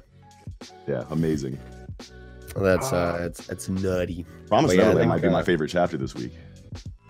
[0.86, 1.58] Yeah, amazing.
[2.56, 3.14] That's Ah.
[3.14, 4.24] uh, it's it's nutty.
[4.48, 6.32] Promise But yeah, I Neverland might be my favorite chapter this week.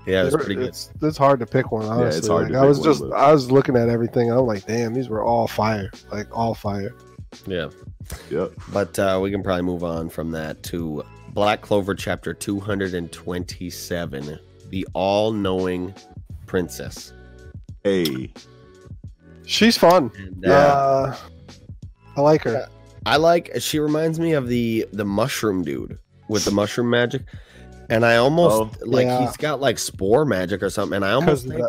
[0.07, 0.69] Yeah, it was It's- pretty good.
[0.69, 2.19] It's, it's hard to pick one, honestly.
[2.19, 4.31] it's hard Like, to I was one, just but- I was looking at everything.
[4.31, 6.95] I'm like, damn, these were all fire, like all fire.
[7.47, 7.71] Yeah,
[8.31, 8.53] Yep.
[8.73, 12.95] but uh, we can probably move on from that to Black Clover chapter two hundred
[12.95, 14.39] and twenty-seven,
[14.71, 15.95] the all-knowing
[16.47, 17.13] princess.
[17.83, 18.33] Hey.
[19.47, 20.11] She's fun.
[20.17, 21.17] And, uh, Uh,
[22.17, 22.69] I like her.
[23.07, 25.99] I like she reminds me of the the mushroom dude
[26.29, 27.23] with the mushroom magic.
[27.91, 28.71] And I almost Oh.
[28.87, 29.27] like Yeah.
[29.27, 30.97] he's got like spore magic or something.
[30.97, 31.67] And I almost think Yeah.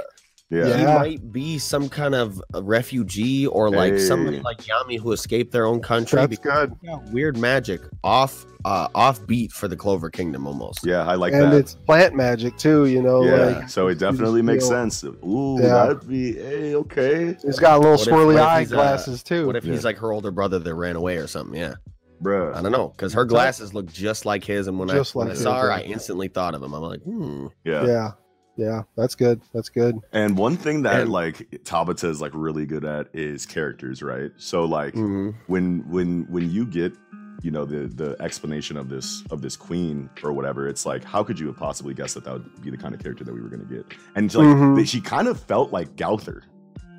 [0.51, 0.77] Yeah.
[0.77, 5.51] he might be some kind of a refugee or like somebody like Yami who escaped
[5.51, 6.75] their own country That's good.
[7.11, 10.85] weird magic off uh off beat for the Clover Kingdom almost.
[10.85, 11.45] Yeah, I like and that.
[11.47, 12.85] And it's plant magic too.
[12.85, 15.03] You know, yeah, like so it definitely makes feel- sense.
[15.03, 15.67] Ooh, Yeah.
[15.87, 19.17] that'd be hey, okay, He's got little What if- swirly what if eye he's, uh,
[19.23, 19.47] too.
[19.47, 21.59] What if he's like her older brother that ran away or something?
[21.59, 21.73] Yeah.
[22.21, 22.89] Bro, I don't know.
[22.89, 24.67] Because her glasses look just like his.
[24.67, 25.71] And when Just I when I saw her.
[25.71, 26.73] I instantly thought of him.
[26.73, 27.47] I'm like, hmm.
[27.65, 27.85] Yeah.
[27.85, 28.11] yeah,
[28.57, 29.41] yeah, that's good.
[29.53, 29.99] That's good.
[30.13, 34.31] And one thing that And- like Tabata is like really good at is characters, right?
[34.37, 35.33] So like Mhm.
[35.47, 36.93] when when when you get
[37.41, 41.23] you know the the explanation of this of this queen or whatever, it's like how
[41.23, 43.41] could you have possibly guessed that that would be the kind of character that we
[43.41, 43.85] were gonna get?
[44.15, 44.87] And like Mhm.
[44.87, 46.43] she kind of felt like Gauther,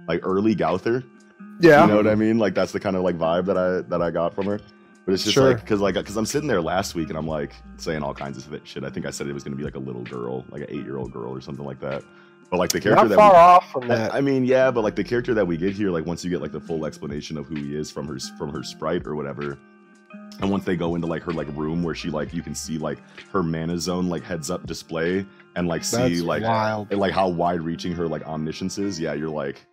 [0.09, 1.03] like early Gauther.
[1.59, 2.39] Yeah, You know what I mean?
[2.39, 4.61] Like that's the kind of like vibe that I that I got from her.
[5.07, 5.49] But it's just Sure.
[5.53, 8.45] like because like because I'm sitting there last week and I'm like saying all kinds
[8.45, 8.83] of shit.
[8.85, 10.85] I think I said it was gonna be like a little girl, like an eight
[10.85, 12.03] year old girl or something like that.
[12.51, 14.13] But like the character that far we, off from that.
[14.15, 16.41] I mean, yeah, but like the character that we get here, like once you get
[16.43, 19.59] like the full explanation of who he is from her from her sprite or whatever,
[20.41, 22.77] and once they go into like her like room where she like you can see
[22.79, 22.99] like
[23.33, 26.89] her mana zone like heads up display and like see That's like wild.
[26.91, 28.99] and, like how wide reaching her like omniscience is.
[29.01, 29.65] Yeah, you're like,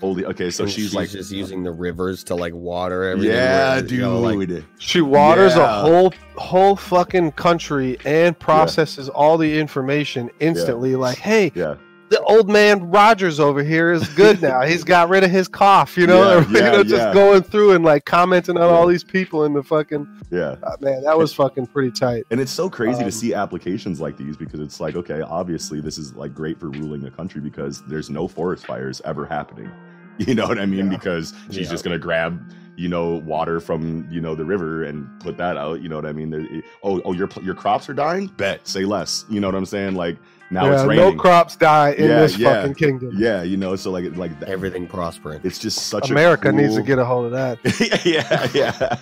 [0.00, 3.34] holy okay, so And she's, like, just using the rivers to like water everything.
[3.34, 3.90] yeah, where, dude.
[3.92, 10.30] you know, like, She waters a whole whole fucking country and processes all the information
[10.40, 10.96] instantly.
[10.96, 11.76] Like, hey, yeah,
[12.10, 14.62] the old man Rogers over here is good now.
[14.62, 15.96] He's got rid of his cough.
[15.96, 17.14] You know, Yeah, yeah, you know, just yeah.
[17.14, 20.56] going through and like commenting on all these people in the fucking yeah.
[20.62, 21.02] uh, man.
[21.04, 22.24] That was fucking pretty tight.
[22.30, 25.80] And it's so crazy Um, to see applications like these because it's like, okay, obviously
[25.80, 29.70] this is like great for ruling a country because there's no forest fires ever happening.
[30.18, 30.88] You know what I mean?
[30.88, 32.42] Because she's just gonna grab,
[32.74, 35.80] you know, water from you know the river and put that out.
[35.80, 36.30] You know what I mean?
[36.30, 36.44] There,
[36.82, 38.26] oh, oh, your your crops are dying.
[38.36, 39.24] Bet, say less.
[39.30, 39.94] You know what I'm saying?
[39.94, 40.16] Like
[40.50, 42.54] now yeah, it's no crops die in Yeah, this yeah.
[42.62, 43.12] fucking kingdom.
[43.16, 45.40] yeah, you know, so like like that, Everything prospering.
[45.44, 47.58] it's just such America a needs to get a hold of that.
[48.04, 48.98] yeah, yeah.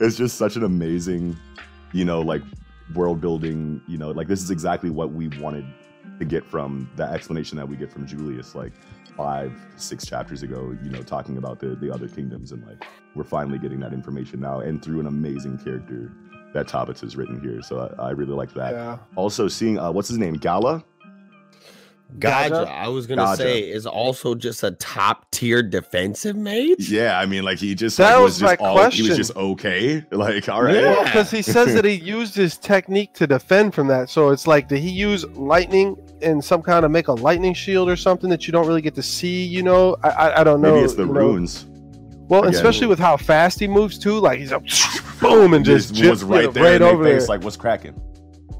[0.00, 1.38] It's just such an amazing,
[1.92, 2.42] you know, like
[2.94, 3.80] world building.
[3.86, 5.64] You know, like this is exactly what we wanted
[6.18, 8.72] to get from the explanation that we get from Julius, like
[9.16, 10.76] five, six chapters ago.
[10.82, 12.84] You know, talking about the the other kingdoms, and like
[13.14, 16.10] we're finally getting that information now, and through an amazing character
[16.52, 17.62] that Tabata has written here.
[17.62, 18.72] So I, I really like that.
[18.72, 18.98] Yeah.
[19.16, 20.84] Also, seeing uh, what's his name, Gala.
[22.18, 22.66] Gaja, Gaja?
[22.66, 23.36] I was gonna Gaja.
[23.38, 26.90] say, is also just a top tier defensive mage.
[26.90, 29.34] Yeah, I mean, like he just That like, was just my all, He was just
[29.34, 30.04] okay.
[30.12, 30.74] Like, all right.
[30.74, 31.04] Yeah.
[31.04, 34.10] Because he says that he used his technique to defend from that.
[34.10, 37.88] So it's like, did he use lightning and some kind of make a lightning shield
[37.88, 39.44] or something that you don't really get to see?
[39.44, 40.74] You know, I I, I don't know.
[40.74, 41.64] Maybe it's the runes.
[41.64, 41.71] know.
[42.22, 42.30] Runes.
[42.30, 42.54] Well, Again.
[42.54, 44.18] especially with how fast he moves too.
[44.18, 44.64] Like he's like,
[45.20, 47.28] boom, and just, Just was right there right in over face, there.
[47.36, 47.94] like, what's cracking?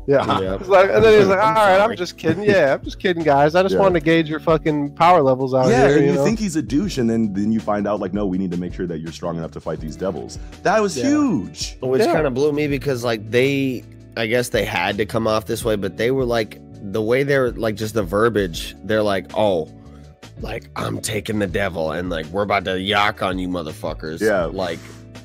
[0.09, 0.25] yeah.
[0.43, 0.55] Yeah.
[0.67, 2.43] Like, and then he's like, "All right, I'm just kidding.
[2.43, 3.55] Yeah, I'm just kidding, guys.
[3.55, 3.81] I just Yeah.
[3.83, 6.25] wanted to gauge your fucking power levels out yeah, here." and you, you know?
[6.25, 8.57] think he's a douche, and then then you find out like, no, we need to
[8.57, 10.39] make sure that you're strong enough to fight these devils.
[10.65, 11.05] That was Yeah.
[11.05, 11.77] huge.
[11.81, 12.13] Which Yeah.
[12.13, 13.85] kind of blew me because like they
[14.17, 16.59] I guess they had to come off this way, but they were like
[16.93, 19.69] the way they're like just the verbiage, they're like, oh,
[20.41, 24.21] like I'm taking the devil and like we're about to yak on you motherfuckers.
[24.21, 24.45] Yeah.
[24.47, 24.79] Like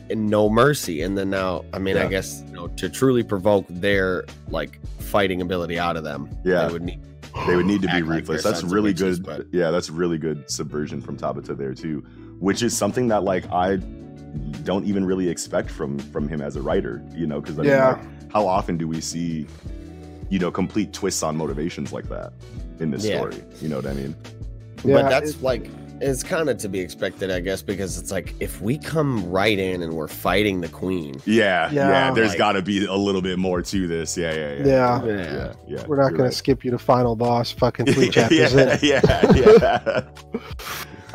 [0.10, 1.02] and no mercy.
[1.02, 2.04] And then now, I mean, Yeah.
[2.04, 6.68] I guess you know, to truly provoke their like fighting ability out of them, Yeah.
[6.68, 7.02] they would need
[7.48, 8.44] They would need to be Act like ruthless.
[8.44, 9.24] That's really bitches, good.
[9.26, 12.04] but- Yeah, that's really good subversion from Tabata there too,
[12.40, 13.78] which is something that like I
[14.64, 17.02] don't even really expect from from him as a writer.
[17.16, 17.98] You know, because I Yeah.
[18.02, 19.46] mean, like, how often do we see,
[20.30, 22.34] you know, complete twists on motivations like that
[22.80, 23.18] in this Yeah.
[23.20, 23.44] story?
[23.62, 24.16] You know what I mean?
[24.84, 25.70] Yeah, but that's it- like
[26.00, 29.58] it's kind of to be expected, I guess, because it's like if we come right
[29.58, 31.90] in and we're fighting the queen, Yeah, yeah.
[31.90, 32.12] Yeah.
[32.14, 34.16] there's Like- got to be a little bit more to this.
[34.16, 34.66] Yeah, yeah, yeah.
[34.66, 35.06] Yeah.
[35.06, 35.86] yeah, yeah.
[35.88, 36.32] We're not you're going right.
[36.32, 37.50] to skip you to final boss.
[37.52, 38.80] Fucking three chapters yeah, in.
[38.84, 40.02] yeah, yeah.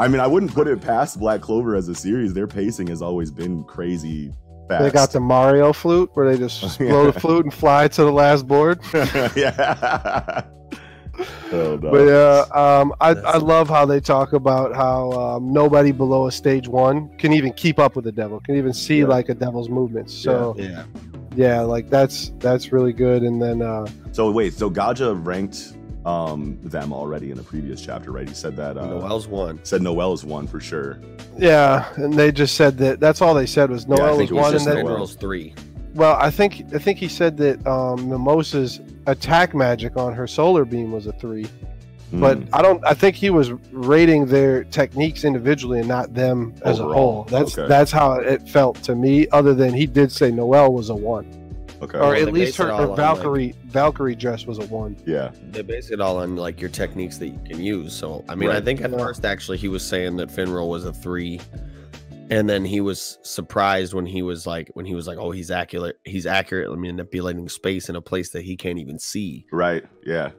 [0.00, 2.34] I mean, I wouldn't put it past Black Clover as a series.
[2.34, 4.32] Their pacing has always been crazy
[4.68, 4.82] fast.
[4.82, 6.88] They got the Mario flute where they just Yeah.
[6.88, 8.80] blow the flute and fly to the last board.
[9.36, 10.42] yeah.
[11.52, 11.90] oh, no.
[11.90, 12.44] But yeah,
[12.80, 16.68] um, I, That's- I love how they talk about how um, nobody below a stage
[16.68, 19.06] one can even keep up with the devil, can even see Yeah.
[19.06, 20.14] like a devil's movements.
[20.14, 20.84] So yeah,
[21.36, 23.22] yeah, like that's that's really good.
[23.22, 28.10] And then uh, So wait, so Gaja ranked um them already in a previous chapter,
[28.10, 28.28] right?
[28.28, 29.60] He said that uh Noel's one.
[29.64, 30.98] said Noel's one for sure.
[31.38, 34.30] yeah, and they just said that that's all they said was Yeah, Noel think was
[34.30, 34.96] it was one, and then Noel.
[34.96, 35.54] Noel's three.
[35.94, 40.64] Well, I think I think he said that um, Mimosa's attack magic on her solar
[40.64, 41.46] beam was a three.
[42.14, 42.48] But Mm.
[42.52, 42.84] I don't.
[42.84, 47.24] I think he was rating their techniques individually and not them as a whole.
[47.30, 47.66] That's okay.
[47.66, 49.26] that's how it felt to me.
[49.28, 51.24] Other than he did say Noel was a one,
[51.80, 51.96] okay.
[51.96, 54.94] or Well, at least her, her on, like- Valkyrie Valkyrie dress was a one.
[55.06, 55.30] yeah.
[55.52, 57.94] They base it all on like your techniques that you can use.
[57.94, 58.98] So I mean, I think at Yeah.
[58.98, 61.40] first actually he was saying that Finral was a three,
[62.30, 65.50] and then he was surprised when he was like when he was like, oh, he's
[65.50, 65.96] accurate.
[66.04, 69.46] He's accurately manipulating space in a place that he can't even see.
[69.52, 69.84] Right.
[70.04, 70.30] Yeah.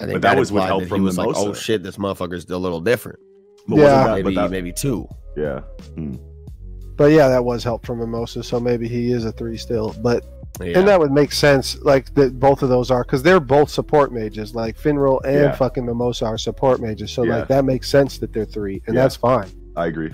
[0.00, 1.48] I think But that was with implied help from he was like, Mimosa.
[1.50, 3.18] oh shit, this motherfucker's a little different.
[3.68, 3.82] But Yeah.
[3.84, 5.06] wasn't that, maybe but that, maybe two.
[5.36, 5.60] yeah.
[5.94, 6.14] Hmm.
[6.96, 9.94] But yeah, that was help from Mimosa, so maybe he is a three still.
[10.02, 10.24] But
[10.60, 10.78] Yeah.
[10.78, 14.12] and that would make sense, like that both of those are because they're both support
[14.12, 14.54] mages.
[14.54, 15.52] Like Finral and Yeah.
[15.52, 17.38] fucking Mimosa are support mages, so Yeah.
[17.38, 19.02] like that makes sense that they're three, and Yeah.
[19.02, 19.48] that's fine.
[19.76, 20.12] I agree.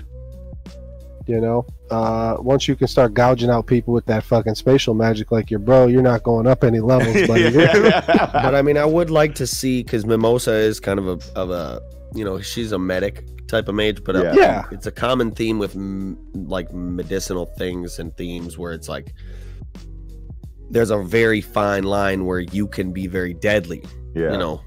[1.27, 5.31] You know, uh, once you can start gouging out people with that fucking spatial magic,
[5.31, 7.51] like your bro, you're not going up any levels, buddy.
[7.53, 11.49] but I mean, I would like to see because Mimosa is kind of a of
[11.49, 11.81] a
[12.15, 14.21] you know she's a medic type of mage, but Yeah.
[14.21, 14.63] uh, Yeah.
[14.71, 19.13] it's a common theme with m- like medicinal things and themes where it's like
[20.69, 23.83] there's a very fine line where you can be very deadly,
[24.15, 24.31] yeah.
[24.31, 24.61] you know,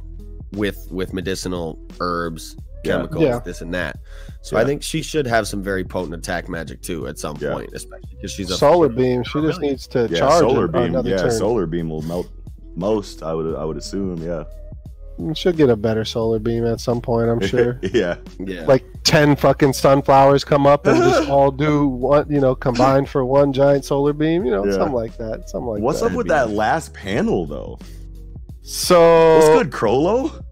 [0.53, 2.65] with with medicinal herbs, Yeah.
[2.85, 3.39] Chemicals, Yeah.
[3.41, 3.99] this and that.
[4.43, 4.63] So Yeah.
[4.63, 7.53] I think she should have some very potent attack magic too at some Yeah.
[7.55, 9.23] point, especially because she's a solar beam.
[9.25, 10.93] She just needs to yeah, charge solar it beam.
[11.05, 11.31] Yeah, turn.
[11.31, 12.29] solar beam will melt
[12.77, 13.23] most.
[13.23, 14.17] I would I would assume.
[14.23, 14.45] Yeah.
[15.19, 17.79] Mm, she'll get a better solar beam at some point, I'm sure.
[17.83, 18.17] yeah.
[18.39, 18.65] Yeah.
[18.67, 23.25] like ten fucking sunflowers come up and just all do one, you know, combined for
[23.25, 24.45] one giant solar beam.
[24.47, 24.73] You know, Yeah.
[24.73, 25.51] something like that.
[25.51, 26.07] Something like What's that.
[26.07, 27.79] up with that last panel though?
[28.63, 30.43] So What's good, Crollo?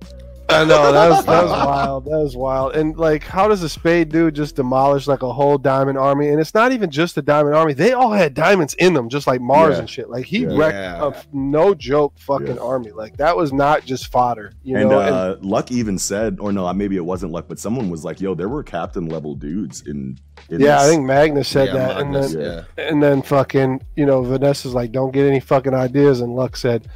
[0.50, 2.04] I know that was that was wild.
[2.06, 2.74] That was wild.
[2.74, 6.28] And like, how does a spade dude just demolish like a whole diamond army?
[6.28, 9.26] And it's not even just the diamond army; they all had diamonds in them, just
[9.26, 9.80] like Mars Yeah.
[9.80, 10.08] and shit.
[10.08, 10.56] Like he Yeah.
[10.56, 11.04] wrecked Yeah.
[11.04, 12.62] a f- no joke fucking Yeah.
[12.62, 12.92] army.
[12.92, 15.00] Like that was not just fodder, you and know.
[15.00, 18.18] and- uh, Luck even said, or no, maybe it wasn't Luck, but someone was like,
[18.20, 20.16] "Yo, there were captain level dudes in."
[20.48, 22.84] in yeah, I think Magnus said Yeah, that, Magnus, and then yeah.
[22.88, 26.88] and then fucking you know Vanessa's like, don't get any fucking ideas, and Luck said.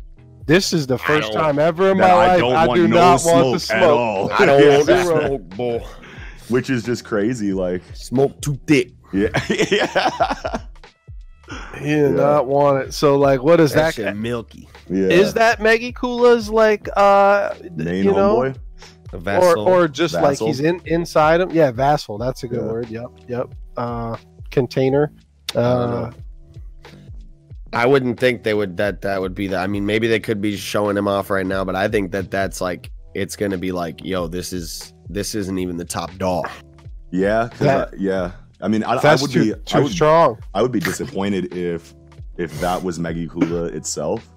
[0.47, 2.97] This is the first time ever in that my I life don't I do no
[2.97, 4.33] not want to smoke at all.
[4.33, 5.81] I don't want to smoke, boy.
[6.49, 7.53] which is just crazy.
[7.53, 8.91] Like, Smoke too thick.
[9.13, 10.61] yeah, yeah,
[11.79, 12.17] He did Yeah.
[12.17, 12.95] not want it.
[12.95, 14.17] So like, what is That that?
[14.17, 14.69] milky.
[14.91, 15.07] yeah.
[15.07, 18.57] Is that Megicula's like uh main you know homeboy?
[19.15, 21.51] A or or just like he's in inside him?
[21.51, 22.17] Yeah, vassal.
[22.19, 22.73] That's a good Yeah.
[22.73, 22.89] word.
[22.89, 23.55] Yep, yep.
[23.77, 24.17] Uh
[24.51, 25.13] container.
[25.53, 26.11] don't Uh know.
[27.73, 29.61] I wouldn't think they would that that would be that.
[29.63, 32.31] I mean, maybe they could be showing him off right now, but I think that
[32.31, 36.49] that's like it's gonna be like, yo, this is this isn't even the top dog.
[37.11, 38.33] Yeah, That- I- yeah.
[38.61, 40.39] I mean, I, I would too, be, I too would, strong.
[40.55, 41.93] I would be disappointed if,
[42.39, 44.31] if that was Megicula itself,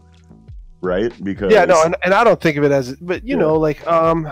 [0.81, 1.13] right?
[1.23, 3.41] Because Yeah, no, and, and I don't think of it as but you Yeah.
[3.43, 4.31] know, like um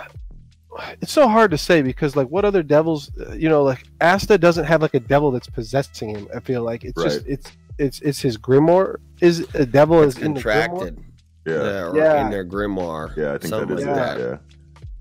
[0.99, 4.39] it's so hard to say because like what other devils uh, you know like asta
[4.39, 7.99] doesn't have like a devil that's possessing him i feel like it's just it's it's
[8.01, 10.99] it's his grimoire is a devil It's is in the grimoire contracted.
[11.45, 11.59] yeah, Yeah,
[11.89, 12.26] or Yeah.
[12.26, 13.15] in their grimoire.
[13.15, 13.95] yeah, I think that something is like it.
[13.95, 14.19] that.
[14.19, 14.38] Yeah,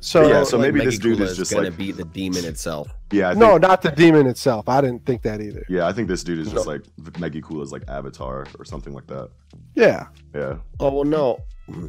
[0.00, 2.44] so Yeah, so maybe Maggie this dude Kula is just gonna like- be the demon
[2.44, 2.88] itself.
[3.12, 3.28] yeah.
[3.28, 6.08] I think, no not the demon itself i didn't think that either yeah, I think
[6.08, 6.72] this dude is just No.
[6.72, 9.28] like Megicula's like Avatar or something like that.
[9.74, 11.38] yeah Yeah, Oh well, no.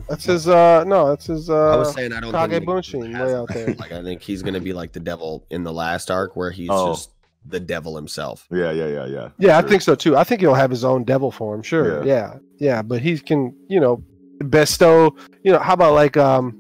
[0.07, 3.13] that's his uh no that's his uh I was saying I don't Kage think Bunshin
[3.25, 3.73] way out there.
[3.79, 6.69] Like I think he's gonna be like the devil in the last arc where he's
[6.71, 6.93] Oh.
[6.93, 7.09] just
[7.45, 8.47] the devil himself.
[8.51, 9.29] yeah, yeah, yeah, yeah.
[9.37, 12.35] yeah i think so too i think he'll have his own devil form sure yeah
[12.59, 14.01] yeah, but he can you know
[14.49, 15.13] bestow
[15.43, 16.57] you know how about like um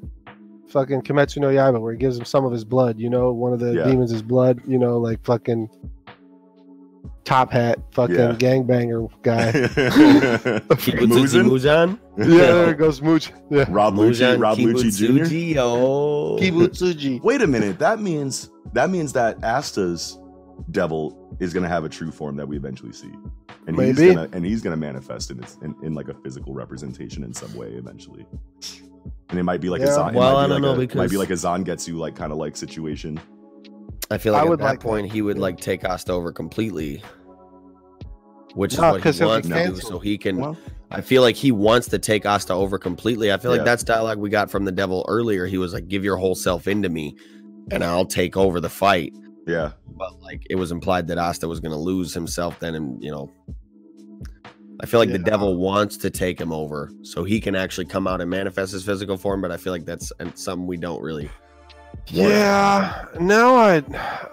[0.69, 3.53] fucking Kimetsu no Yaiba where he gives him some of his blood you know one
[3.53, 3.85] of the Yeah.
[3.85, 5.69] demons is blood you know like fucking
[7.23, 8.33] top hat fucking Yeah.
[8.33, 11.47] gangbanger guy Kibutsuji Muzin?
[11.49, 11.99] Muzan?
[12.17, 15.23] yeah there goes Mooch yeah Rob Lucci, Rob Lucci Jr.
[15.23, 16.39] Kibutsuji.
[16.39, 17.79] Kibutsuji Wait a minute.
[17.79, 20.19] That means that means that Asta's
[20.71, 23.11] devil is gonna have a true form that we eventually see,
[23.67, 27.23] and he's gonna and he's gonna manifest in its in, in like a physical representation
[27.23, 28.25] in some way eventually.
[29.29, 30.95] And it might be like a Zon, it Well, I don't like know a, it
[30.95, 33.19] might be like a Zangetsu like kind of like situation.
[34.11, 34.85] I feel I like at that like that.
[34.85, 35.41] point he would Yeah.
[35.41, 37.01] like take Asta over completely.
[38.53, 40.37] Which is No, what 'cause he he'll wants to do, so he can.
[40.37, 40.57] Well,
[40.91, 43.31] I feel like he wants to take Asta over completely.
[43.33, 43.57] I feel Yeah.
[43.57, 45.47] like that's dialogue we got from the devil earlier.
[45.47, 47.15] He was like, "Give your whole self into me,
[47.71, 49.15] and I'll take over the fight."
[49.47, 53.03] Yeah, But like, it was implied that Asta was going to lose himself then, and
[53.03, 53.31] you know,
[54.81, 58.07] I feel like the devil wants to take him over so he can actually come
[58.07, 59.41] out and manifest his physical form.
[59.41, 61.29] But I feel like that's something we don't really.
[62.07, 63.77] yeah now I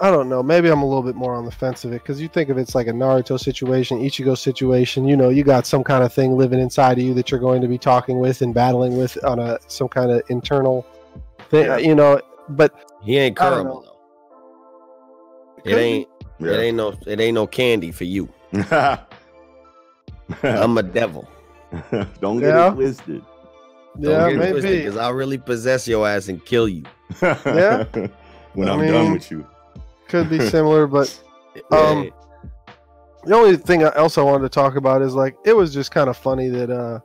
[0.01, 2.21] I don't know maybe I'm a little bit more on the fence of it because
[2.21, 5.85] you think of it's like a Naruto situation Ichigo situation you know you got some
[5.85, 8.55] kind of thing living inside of you that you're going to be talking with and
[8.55, 10.85] battling with on a some kind of internal
[11.51, 11.77] thing Yeah.
[11.77, 13.90] you know but He ain't curable.
[15.65, 16.09] It ain't.
[16.41, 16.95] It ain't no.
[17.07, 18.29] It ain't no candy for you.
[20.43, 21.29] I'm a devil.
[22.21, 22.73] Don't get Yeah.
[22.73, 23.23] it twisted.
[23.99, 26.85] yeah maybe because I'll really possess your ass and kill you.
[27.23, 27.85] Yeah.
[28.55, 29.47] when I I'm mean- done with you.
[30.09, 31.09] could be similar but
[31.73, 32.13] Um, Hey,
[33.25, 36.09] the only thing else I wanted to talk about is like it was just kind
[36.09, 37.01] of funny that uh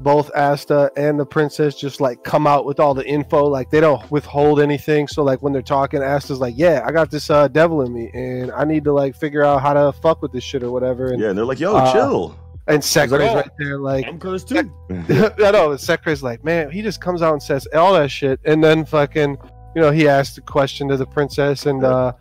[0.00, 3.80] both Asta and the princess just like come out with all the info like they
[3.80, 7.46] don't withhold anything so like when they're talking Asta's like yeah I got this uh
[7.48, 10.42] devil in me and I need to like figure out how to fuck with this
[10.42, 12.36] shit or whatever and Yeah, and they're like, "Yo, Uh, chill."
[12.68, 13.34] and Sekre's Oh.
[13.36, 14.72] right there like I'm cursed too.
[14.90, 18.62] I know Sekre's like man he just comes out and says all that shit and
[18.64, 19.36] then fucking
[19.76, 22.12] you know he asked a question to the princess and uh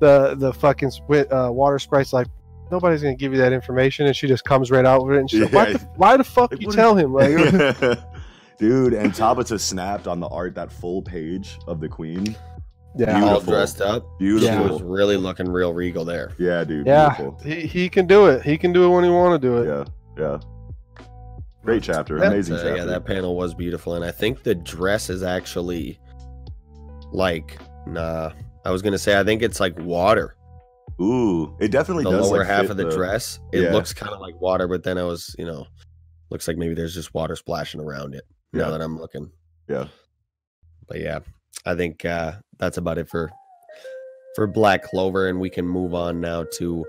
[0.00, 2.28] the the fucking swi- uh, water sprite's like
[2.70, 5.30] nobody's gonna give you that information and she just comes right out with it and
[5.30, 7.30] she's like why, the, why the fuck Like, you what tell him like
[8.58, 12.34] Dude, and Tabata snapped on the art that full page of the queen.
[12.96, 13.52] yeah All Beautiful.
[13.52, 14.04] dressed up.
[14.18, 14.68] He Beautiful.
[14.68, 16.32] was really looking real regal there.
[16.38, 16.86] Yeah, dude.
[16.86, 17.40] yeah Beautiful.
[17.44, 19.66] he, he can do it he can do it when he want to do it
[19.66, 19.84] Yeah,
[20.18, 21.04] yeah.
[21.64, 22.18] Great chapter.
[22.18, 22.28] Yeah.
[22.28, 22.76] Amazing Uh, chapter.
[22.76, 26.00] yeah, that panel was beautiful, and I think the dress is actually
[27.12, 28.32] like nah.
[28.64, 30.34] I was gonna say I think it's like water.
[31.00, 33.72] Ooh, it definitely The does lower like, half fit of the, dress, it Yeah.
[33.72, 35.66] looks kind of like water, but then I was, you know,
[36.30, 38.24] looks like maybe there's just water splashing around it.
[38.52, 38.62] Yeah.
[38.62, 39.30] Now that I'm looking,
[39.68, 39.86] Yeah.
[40.88, 41.20] but yeah,
[41.64, 43.30] I think uh, that's about it for
[44.34, 46.84] for Black Clover, and we can move on now to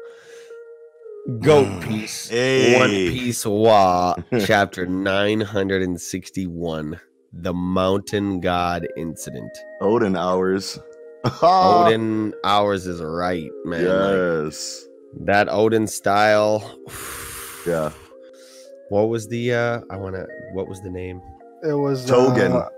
[1.42, 7.00] Goat Piece, One Piece Wa, chapter nine hundred and sixty-one.
[7.34, 9.52] the Mountain God incident.
[9.82, 10.80] Oden hours.
[11.26, 13.86] Oden hours is right, man.
[13.86, 14.86] Like, Yes.
[15.22, 16.78] that Oden style.
[17.66, 17.92] Yeah.
[18.90, 21.22] What was the uh I wanna what was the name?
[21.62, 22.56] It was Togen.
[22.56, 22.70] uh,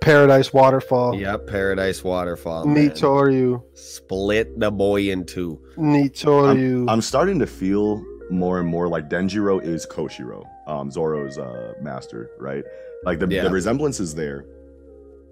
[0.00, 1.16] Paradise Waterfall.
[1.16, 2.66] Yep, Paradise Waterfall.
[2.66, 2.90] man.
[2.90, 3.60] Nitoryu.
[3.72, 5.58] Split the boy in two.
[5.76, 6.88] Nitoryu.
[6.88, 12.30] I'm starting to feel more and more like Denjiro is Koshiro, um, Zoro's uh, master,
[12.38, 12.62] right?
[13.04, 13.42] Like the, Yeah.
[13.42, 14.44] the resemblance is there.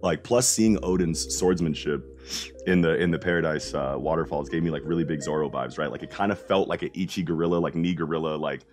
[0.02, 2.04] Like plus seeing Oden's swordsmanship
[2.66, 5.90] in the in the Paradise uh, waterfalls gave me like really big Zoro vibes, right?
[5.90, 8.64] Like it kind of felt like an Ichi gorilla, like knee gorilla, like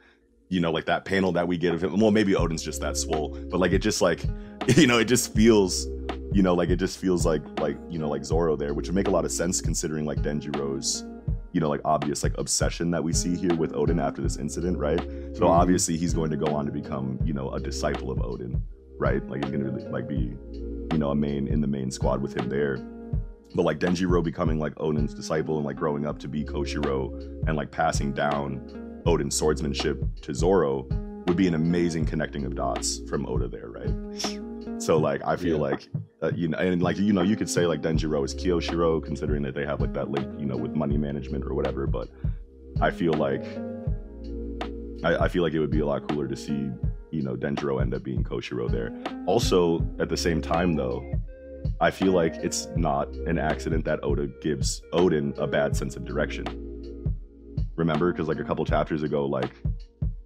[0.50, 2.00] you know, like that panel that we get of him.
[2.00, 4.24] Well, maybe Oden's just that swole, but like it just like
[4.76, 5.88] you know, it just feels
[6.32, 8.96] you know, like it just feels like like you know, like Zoro there, which would
[8.96, 11.06] make a lot of sense considering like Denjiro's
[11.52, 14.78] you know, like obvious like obsession that we see here with Oden after this incident,
[14.78, 15.02] right?
[15.34, 15.50] So Mhm.
[15.50, 18.62] obviously he's going to go on to become, you know, a disciple of Oden,
[19.00, 19.28] right?
[19.28, 20.38] Like he's gonna like be,
[20.92, 22.78] you know, a main in the main squad with him there.
[23.56, 27.12] But like Denjiro becoming like Oden's disciple and like growing up to be Koshiro
[27.48, 30.84] and like passing down Oden's swordsmanship to Zoro
[31.26, 34.82] would be an amazing connecting of dots from Oda there, right?
[34.82, 35.62] So like I feel Yeah.
[35.62, 35.90] like
[36.22, 39.42] uh, you know, and like you know, you could say like Denjiro is Kyoshiro, considering
[39.44, 41.88] that they have like that link, you know, with money management or whatever.
[41.88, 42.10] But
[42.82, 43.44] I feel like
[45.04, 46.70] I, I feel like it would be a lot cooler to see,
[47.12, 48.92] you know, Denjiro end up being Koshiro there.
[49.26, 51.04] Also, at the same time, though,
[51.82, 56.06] I feel like it's not an accident that Oda gives Oden a bad sense of
[56.06, 56.46] direction.
[57.76, 59.52] Remember, because like a couple chapters ago, like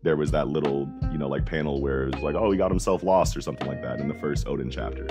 [0.02, 3.04] there was that little, you know, like panel where it's like, oh, he got himself
[3.04, 5.08] lost or something like that in the first Oden chapter.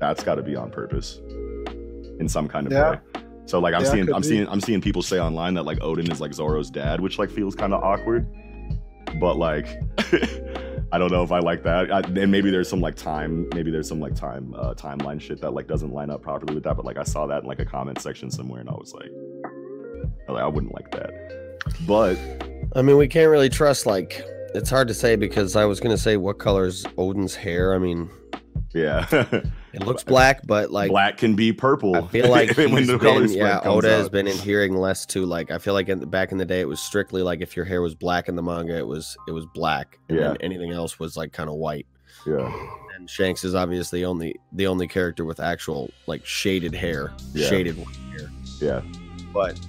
[0.00, 1.20] That's got to be on purpose,
[2.18, 2.90] in some kind of Yeah.
[2.90, 2.98] way.
[3.46, 4.28] So like I'm Yeah, seeing, I'm be.
[4.28, 7.30] seeing, I'm seeing people say online that like Oden is like Zoro's dad, which like
[7.30, 8.26] feels kind of awkward.
[9.20, 9.66] But like,
[10.92, 11.92] I don't know if I like that.
[11.92, 15.40] I, and maybe there's some like time, maybe there's some like time uh, timeline shit
[15.40, 16.76] that like doesn't line up properly with that.
[16.76, 19.10] But like I saw that in like a comment section somewhere, and I was like,
[20.28, 21.58] I, like, I wouldn't like that.
[21.86, 22.18] But
[22.76, 24.24] I mean, we can't really trust like
[24.54, 27.74] it's hard to say because I was gonna say what color is Oden's hair.
[27.74, 28.08] I mean,
[28.74, 29.06] yeah,
[29.72, 31.96] it looks black, but like black can be purple.
[31.96, 35.58] I feel like when the been, yeah, Oda has been adhering less to like I
[35.58, 37.80] feel like in the, back in the day it was strictly like if your hair
[37.80, 40.34] was black in the manga it was it was black and Yeah.
[40.40, 41.86] anything else was like kind of white.
[42.26, 42.50] Yeah,
[42.96, 47.48] And Shanks is obviously only the only character with actual like shaded hair, Yeah.
[47.48, 48.30] shaded white hair.
[48.60, 48.80] yeah,
[49.32, 49.60] But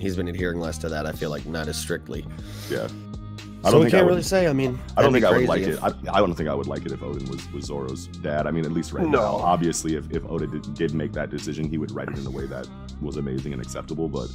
[0.00, 1.06] he's been adhering less to that.
[1.06, 2.26] I feel like not as strictly.
[2.70, 2.88] yeah.
[3.64, 4.46] I don't we think I can't would- really say.
[4.46, 5.82] I mean, I don't think I would like crazy it.
[5.82, 8.46] I, I don't think I would like it if Oden was, was Zoro's dad.
[8.46, 9.18] I mean, at least right No.
[9.20, 9.34] now.
[9.36, 12.30] Obviously, if, if Oda did, did make that decision, he would write it in a
[12.30, 12.68] way that
[13.00, 14.08] was amazing and acceptable.
[14.08, 14.28] But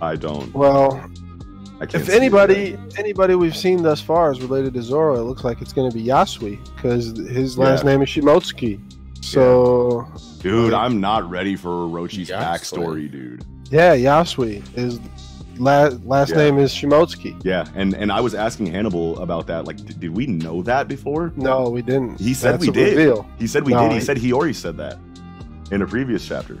[0.00, 0.52] I don't.
[0.54, 0.94] well,
[1.80, 1.94] I can't.
[2.02, 5.72] if anybody anybody we've seen thus far is related to Zoro, it looks like it's
[5.72, 7.90] going to be Yasuie because his last Yeah.
[7.92, 8.80] name is Shimotsuki.
[9.24, 10.42] So yet.
[10.42, 12.38] dude, I'm not ready for Orochi's Yasuie.
[12.40, 13.44] backstory, dude.
[13.70, 15.00] yeah, Yasuie is
[15.58, 16.36] last last Yeah.
[16.36, 17.40] name is Shimotsuki.
[17.44, 19.64] Yeah, and and I was asking Hannibal about that.
[19.66, 21.32] Like, did, did we know that before?
[21.36, 22.20] No, we didn't.
[22.20, 22.96] He said That's we did.
[22.96, 23.26] Reveal.
[23.38, 23.92] He said we No, did.
[23.92, 24.98] He he- said he already said that
[25.70, 26.58] in a previous chapter.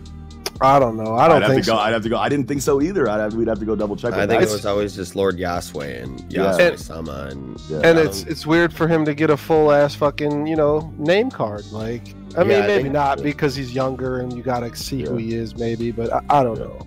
[0.58, 1.14] I don't know.
[1.16, 1.76] I don't would have think to go.
[1.76, 2.16] I'd have to go.
[2.16, 3.10] I didn't think so either.
[3.10, 3.34] I'd have.
[3.34, 4.14] We'd have to go double check.
[4.14, 4.48] I with think that.
[4.48, 6.44] it was always just Lord Yasuie and Yeah.
[6.44, 7.80] Yasuie Sama and Yeah.
[7.84, 11.30] and it's it's weird for him to get a full ass fucking you know name
[11.30, 11.64] card.
[11.72, 15.34] Like I mean, I maybe not because he's younger and you gotta see who he
[15.34, 15.90] is, maybe.
[15.90, 16.64] But I, I don't Yeah.
[16.64, 16.86] know.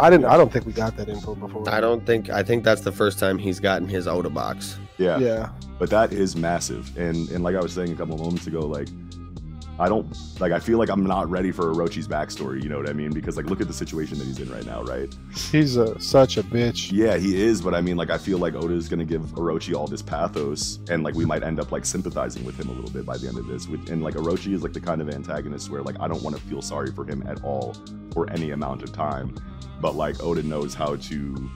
[0.00, 0.26] I didn't.
[0.26, 1.68] I don't think we got that info before.
[1.68, 4.78] I don't think I think that's the first time he's gotten his Oda box.
[4.98, 5.18] yeah.
[5.18, 5.50] Yeah.
[5.78, 8.88] but that is massive and and like i was saying a couple moments ago like
[9.80, 10.06] i don't
[10.38, 13.10] like i feel like i'm not ready for orochi's backstory you know what i mean
[13.12, 15.12] because like look at the situation that he's in right now right
[15.50, 16.92] He's a, such a bitch.
[16.92, 19.22] yeah he is but i mean like i feel like oda is going to give
[19.34, 22.72] orochi all this pathos and like we might end up like sympathizing with him a
[22.72, 25.08] little bit by the end of this and like orochi is like the kind of
[25.08, 27.74] antagonist where like i don't want to feel sorry for him at all
[28.12, 29.34] for any amount of time
[29.82, 31.50] but like oda knows how to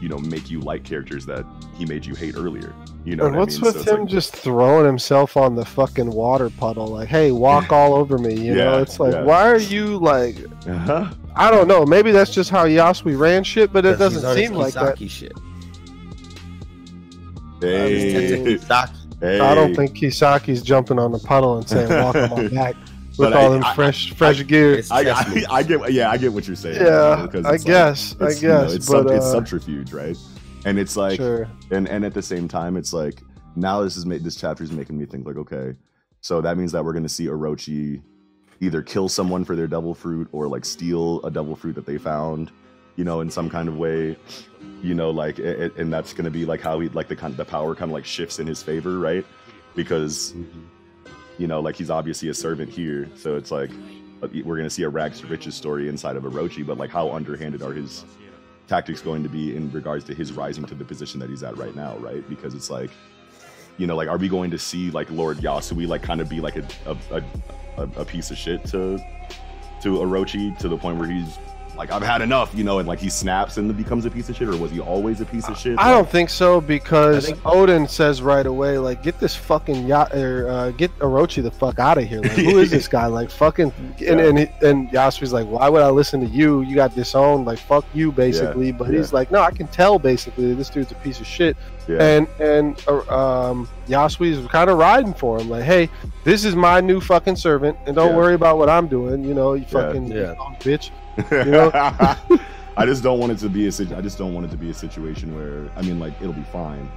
[0.00, 1.44] you know make you like characters that
[1.76, 2.74] he made you hate earlier
[3.04, 3.74] you know and what what's I mean?
[3.74, 6.86] with So him like- just throwing himself on the fucking water puddle?
[6.86, 8.34] Like, hey, walk all over me.
[8.34, 9.24] You know, it's like, yeah.
[9.24, 10.36] why are you like?
[10.68, 11.12] uh-huh.
[11.34, 11.84] I don't know.
[11.84, 14.96] Maybe that's just how Yasuie ran shit, but it doesn't on seem like that.
[14.98, 15.32] Kisaki Shit.
[17.60, 19.20] Hey, Kisaki.
[19.20, 19.40] hey.
[19.40, 22.76] I don't think Kisaki's jumping on the puddle and saying, "Walk on my back."
[23.18, 24.82] With But all I- them I- fresh, fresh gear.
[24.90, 25.44] I, I.
[25.58, 26.76] I get yeah I get what you're saying.
[26.76, 29.24] Yeah, because I it's like- guess, I it's, you know, guess, it's, but sub, it's
[29.26, 30.16] uh, subterfuge, right?
[30.64, 31.48] And it's like sure.
[31.70, 33.20] and and at the same time it's like
[33.56, 35.74] now this is made this chapter is making me think like okay
[36.20, 38.00] so that means that we're going to see orochi
[38.60, 41.98] either kill someone for their devil fruit or like steal a devil fruit that they
[41.98, 42.50] found
[42.96, 44.16] you know in some kind of way
[44.80, 47.16] you know like it, it- and that's going to be like how he like the
[47.16, 49.26] kind of the power kind of like shifts in his favor right
[49.74, 50.32] because
[51.38, 53.70] You know, like he's obviously a servant here, so it's like
[54.22, 56.64] uh, we're gonna see a rags to riches story inside of Orochi.
[56.66, 58.04] But like, how underhanded are his
[58.68, 61.56] tactics going to be in regards to his rising to the position that he's at
[61.56, 61.96] right now?
[61.98, 62.26] Right?
[62.28, 62.90] Because it's like,
[63.78, 66.40] you know, like, are we going to see like Lord Yasuie like kind of be
[66.40, 67.22] like a, a,
[67.78, 68.98] a, a piece of shit to
[69.82, 71.38] to Orochi to the point where he's
[71.76, 74.36] like I've had enough, you know, and like he snaps and becomes a piece of
[74.36, 75.78] shit, or was he always a piece of shit?
[75.78, 80.14] I don't think so because think- Oden says right away, like, get this fucking yacht
[80.14, 82.20] or uh, get Orochi the fuck out of here.
[82.20, 83.06] Like, who is this guy?
[83.06, 83.72] Like, fucking.
[83.78, 84.10] And Yeah.
[84.28, 86.60] and, he, and Yasuie's like, why would I listen to you?
[86.60, 87.46] You got disowned.
[87.46, 88.70] Like, fuck you, basically.
[88.72, 88.98] but yeah.
[88.98, 91.56] he's like, no, I can tell basically that this dude's a piece of shit.
[91.88, 92.02] Yeah.
[92.02, 95.88] And and uh, um, Yasuie's kind of riding for him, like, hey,
[96.22, 98.16] this is my new fucking servant, and don't Yeah.
[98.16, 99.24] worry about what I'm doing.
[99.24, 100.34] You know, you fucking Yeah.
[100.60, 100.90] bitch.
[101.30, 101.70] Know?
[102.76, 104.56] I just don't want it to be a sit- I just don't want it to
[104.56, 106.90] be a situation where I mean like it'll be fine,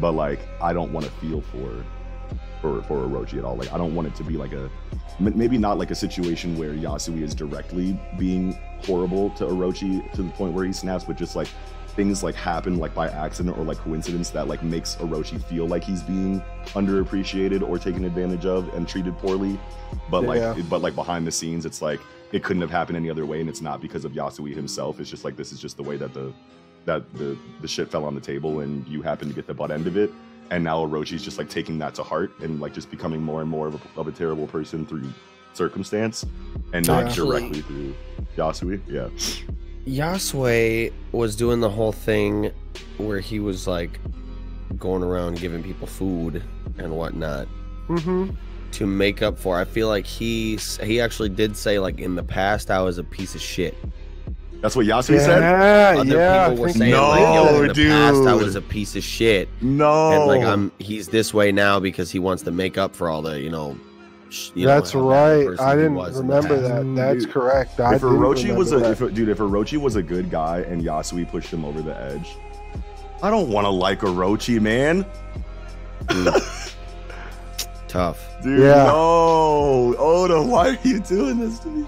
[0.00, 1.84] but like I don't want to feel for
[2.60, 3.56] for for Orochi at all.
[3.56, 4.68] Like I don't want it to be like a
[5.20, 10.30] maybe not like a situation where Yasuie is directly being horrible to Orochi to the
[10.30, 11.48] point where he snaps, but just like
[11.94, 15.84] things like happen like by accident or like coincidence that like makes Orochi feel like
[15.84, 16.40] he's being
[16.74, 19.58] underappreciated or taken advantage of and treated poorly.
[20.10, 20.52] But Yeah.
[20.54, 22.00] like but like behind the scenes it's like
[22.32, 25.00] it couldn't have happened any other way and it's not because of Yasuie himself.
[25.00, 26.32] It's just like this is just the way that the
[26.86, 29.70] that the the shit fell on the table and you happen to get the butt
[29.70, 30.10] end of it.
[30.50, 33.48] And now Orochi's just like taking that to heart and like just becoming more and
[33.50, 35.12] more of a, of a terrible person through
[35.52, 36.24] circumstance
[36.72, 37.94] and not Actually- directly through
[38.36, 38.80] Yasuie.
[38.86, 39.08] Yeah.
[39.86, 42.50] Yasuie was doing the whole thing
[42.98, 43.98] where he was like
[44.78, 46.42] going around giving people food
[46.78, 47.48] and whatnot
[47.88, 48.30] Mm-hmm.
[48.72, 49.58] To make up for.
[49.58, 53.04] I feel like he he actually did say like in the past I was a
[53.04, 53.76] piece of shit.
[54.62, 55.42] That's what Yasuie Yeah, said?
[55.98, 56.46] Other yeah.
[56.46, 58.94] I people were think- saying like yo, in No, the past I was a piece
[58.96, 60.12] of shit, No.
[60.12, 63.22] and like I'm he's this way now because he wants to make up for all
[63.22, 63.76] the you know.
[64.54, 65.60] you That's how bad of a right.
[65.60, 66.94] I didn't was in the remember that.
[66.94, 67.80] That's Dude, correct.
[67.80, 70.82] I if didn't Orochi was a if, dude, if Orochi was a good guy and
[70.82, 72.36] Yasuie pushed him over the edge,
[73.22, 75.04] I don't want to like Orochi, man.
[77.90, 78.24] Tough.
[78.42, 78.84] Dude, Yeah.
[78.84, 81.86] no, Oda, why are you doing this to me?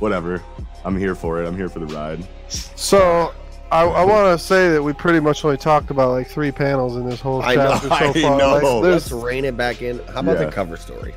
[0.00, 0.42] Whatever,
[0.84, 1.46] I'm here for it.
[1.46, 2.26] I'm here for the ride.
[2.48, 3.32] So
[3.70, 6.96] I, I want to say that we pretty much only talked about like three panels
[6.96, 8.38] in this whole I know, chapter so I far.
[8.38, 8.54] know.
[8.54, 9.98] Like, Let's there's, rein it back in.
[10.08, 10.46] How about Yeah.
[10.46, 11.14] the cover story?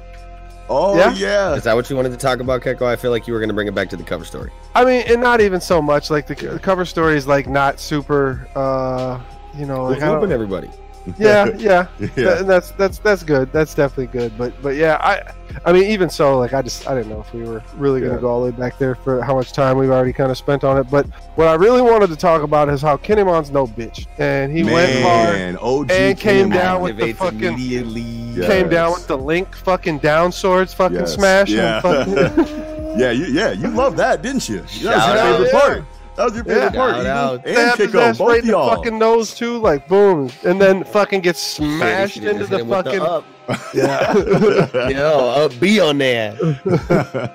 [0.69, 1.11] Oh Yeah?
[1.13, 2.83] yeah, Is that what you wanted to talk about, Keko?
[2.85, 4.51] I feel like you were going to bring it back to the cover story.
[4.75, 6.09] I mean, and not even so much.
[6.11, 8.47] Like the, the cover story is like not super.
[8.55, 9.19] uh
[9.57, 10.69] You know, like Who's I don't- whooping everybody?
[11.17, 11.87] Yeah, yeah.
[11.99, 12.07] yeah.
[12.15, 13.51] That- that's that's that's good.
[13.51, 14.37] That's definitely good.
[14.37, 15.21] But but yeah, I
[15.65, 18.13] I mean even so, like I just I didn't know if we were really gonna
[18.15, 18.19] Yeah.
[18.21, 20.63] go all the way back there for how much time we've already kind of spent
[20.63, 20.89] on it.
[20.89, 24.63] But what I really wanted to talk about is how Kinemon's no bitch, and he
[24.63, 25.35] went hard.
[25.35, 26.53] Man, OG and came Kinemon.
[26.53, 28.01] down with the fucking- immediately.
[28.01, 28.47] Yeah.
[28.47, 31.13] Came down with the link fucking down swords, fucking Yes.
[31.13, 31.49] smash.
[31.49, 31.81] Yeah.
[31.85, 32.47] And fucking,
[32.99, 34.57] yeah, you, yeah, you love that, didn't you?
[34.57, 35.61] That was your Shout favorite out.
[35.61, 35.83] part.
[36.15, 36.69] That was your favorite Yeah.
[36.71, 36.91] part.
[36.91, 37.45] Shout Eagle out.
[37.45, 38.75] And stabbed his Kiko, ass both right of in the y'all.
[38.75, 42.67] fucking nose too, like boom, and then fucking gets smashed should've into the hit him
[42.69, 43.01] with fucking.
[43.01, 43.25] up.
[43.73, 44.89] Yeah.
[44.89, 46.37] Yo, up B on there.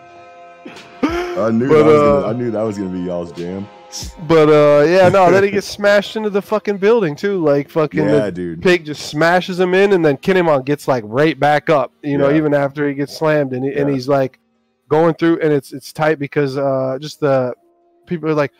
[1.03, 3.66] I knew But, that uh, gonna, I knew that was gonna be y'all's jam.
[4.26, 7.43] But uh, yeah, no, then he gets smashed into the fucking building too.
[7.43, 8.62] Like fucking Yeah, the dude.
[8.62, 11.93] pig just smashes him in, and then Kinemon gets like right back up.
[12.03, 12.37] You know, Yeah.
[12.37, 14.39] even after he gets slammed, and he, and he's like
[14.89, 17.55] going through, and it's it's tight because uh, just the
[18.07, 18.53] people are like,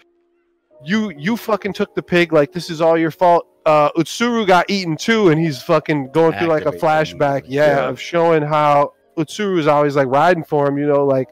[0.85, 2.33] you you fucking took the pig.
[2.33, 3.47] Like this is all your fault.
[3.67, 7.89] Uh, Utsuru got eaten too, and he's fucking going through like a flashback, yeah, Yeah.
[7.89, 10.79] of showing how Utsuru is always like riding for him.
[10.79, 11.29] You know, like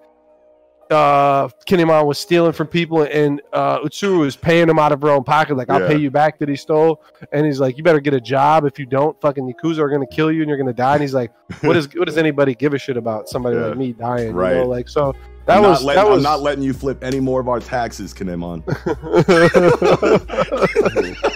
[0.88, 5.09] uh Kinemon was stealing from people and uh Utsuru was paying him out of her
[5.11, 5.88] own pocket, like I'll Yeah.
[5.88, 7.03] pay you back that he stole.
[7.32, 8.64] And he's like, You better get a job.
[8.64, 10.92] If you don't, fucking Yakuza are gonna kill you and you're gonna die.
[10.92, 11.32] And he's like,
[11.62, 13.66] What is what does anybody give a shit about somebody Yeah.
[13.66, 14.28] like me dying?
[14.28, 14.57] You Right.
[14.59, 15.12] know, like so
[15.47, 17.49] that I'm was not letting, that was I'm not letting you flip any more of
[17.49, 18.64] our taxes, Kinemon.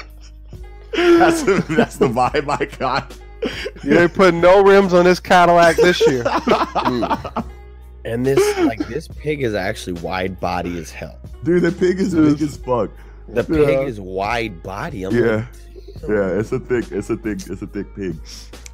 [0.93, 3.17] that's the, that's the vibe I got.
[3.85, 6.25] you ain't putting no rims on this Cadillac this year.
[6.25, 7.45] Mm.
[8.03, 11.19] And this, like, this pig is actually wide body as hell.
[11.45, 12.39] Dude, the pig is Dude.
[12.39, 12.91] big as fuck.
[13.29, 13.67] The Yeah.
[13.67, 15.05] pig is wide body.
[15.05, 15.37] I'm Yeah.
[15.37, 15.45] like,
[16.09, 18.17] Yeah, it's a thick, it's a thick, it's a thick pig.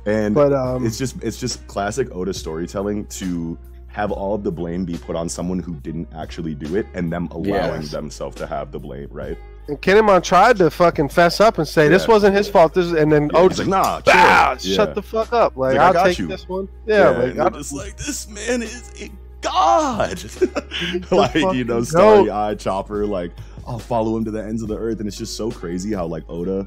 [0.07, 3.59] And But um it's just it's just classic Oda storytelling to
[3.97, 7.11] have all of the blame be put on someone who didn't actually do it and
[7.11, 7.91] them allowing Yes.
[7.91, 9.39] themselves to have the blame, right?
[9.69, 12.73] and Kinemon tried to fucking fess up and say this wasn't his fault.
[12.75, 14.15] This and then Yeah, like, nah, chill.
[14.15, 14.75] bah, Yeah.
[14.77, 15.57] shut the fuck up.
[15.57, 16.29] Like, like, I I'll got take you.
[16.29, 16.69] this one.
[16.87, 20.23] Yeah, like I, they're just like this man is a god.
[21.11, 22.31] like you know, starry goat.
[22.31, 23.33] eyed chopper, like
[23.67, 26.07] I'll follow him to the ends of the earth, and it's just so crazy how
[26.07, 26.65] like Oda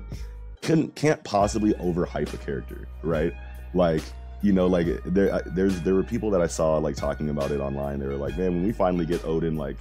[0.61, 3.31] can can't possibly overhype a character, right?
[3.73, 4.01] Like
[4.41, 7.59] you know, like there, there's there were people that I saw like talking about it
[7.59, 7.99] online.
[7.99, 9.75] They were like, man, when we finally get Oden, like,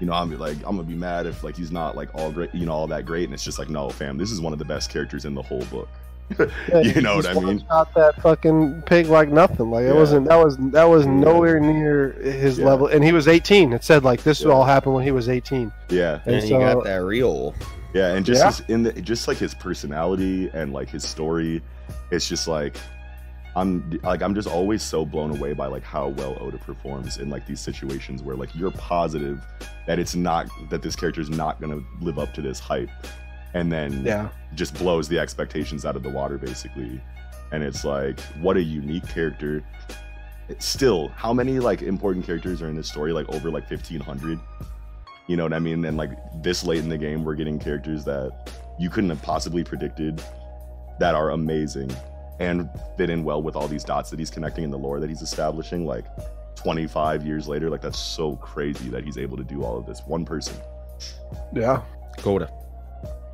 [0.00, 2.54] you know, I'm like, I'm gonna be mad if like he's not like all great,
[2.54, 3.24] you know, all that great.
[3.24, 5.42] And it's just like, no, fam, this is one of the best characters in the
[5.42, 5.88] whole book.
[6.38, 7.44] Yeah, You know what I mean?
[7.44, 9.70] one-shot that fucking pig like nothing.
[9.70, 9.94] Like it Yeah.
[9.94, 10.28] wasn't.
[10.28, 12.66] That was that was nowhere near his Yeah.
[12.66, 12.86] level.
[12.88, 13.72] And he was 18.
[13.72, 14.48] It said like this Yeah.
[14.50, 15.70] all happened when he was 18.
[15.90, 17.54] Yeah, And And you so- got that real.
[17.94, 18.46] yeah, and just Yeah.
[18.50, 21.62] his, in the just like his personality and like his story,
[22.10, 22.76] it's just like.
[23.54, 27.28] I'm like I'm just always so blown away by like how well Oda performs in
[27.28, 29.44] like these situations where like you're positive
[29.86, 32.88] that it's not that this character is not gonna live up to this hype,
[33.52, 34.28] and then Yeah.
[34.54, 37.00] just blows the expectations out of the water basically.
[37.52, 39.62] And it's like what a unique character.
[40.48, 44.38] It's still how many like important characters are in this story like over like 1500
[45.28, 45.84] you know what i mean?
[45.84, 46.10] And like
[46.42, 50.20] this late in the game we're getting characters that you couldn't have possibly predicted
[50.98, 51.90] that are amazing
[52.40, 55.08] and fit in well with all these dots that he's connecting in the lore that
[55.10, 56.04] he's establishing like
[56.56, 60.00] 25 years later like that's so crazy that he's able to do all of this
[60.06, 60.56] one person
[61.52, 61.82] Yeah.
[62.18, 62.50] Coda.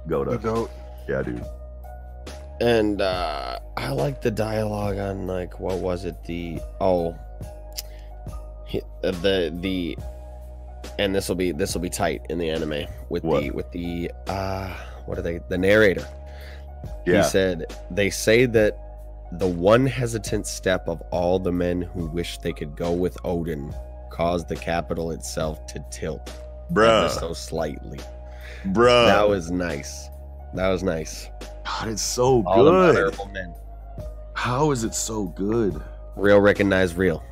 [0.06, 0.70] go The to goat.
[1.08, 1.44] yeah dude
[2.60, 6.22] And uh I like the dialogue on like what was it?
[6.24, 7.16] The oh
[8.66, 9.96] he- uh, the the
[10.98, 14.10] and this will be this will be tight in the anime with the with the
[14.26, 14.74] uh
[15.06, 16.06] what are they the narrator.
[17.06, 18.76] yeah He said they say that
[19.32, 23.74] the one hesitant step of all the men who wish they could go with Oden
[24.10, 26.32] caused the capital itself to tilt
[26.72, 28.00] bruh so slightly.
[28.66, 30.08] bruh that was nice.
[30.54, 31.28] That was nice.
[31.64, 33.14] God, it's so All good.
[34.34, 35.82] How is it so good?
[36.16, 37.22] Real recognize real.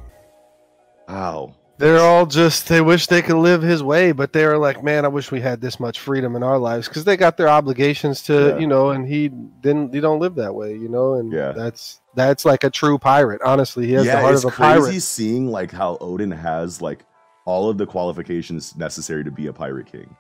[1.08, 1.54] Wow.
[1.78, 5.04] They're all just they wish they could live his way, but they are like, man,
[5.04, 8.22] I wish we had this much freedom in our lives because they got their obligations
[8.22, 8.58] to, Yeah.
[8.58, 9.92] you know, and he didn't.
[9.92, 11.52] He don't live that way, you know, and Yeah.
[11.52, 13.42] that's that's like a true pirate.
[13.44, 15.00] Honestly, he has the yeah, heart it's of a crazy pirate.
[15.02, 17.04] seeing like how Oden has like
[17.44, 20.16] all of the qualifications necessary to be a pirate king,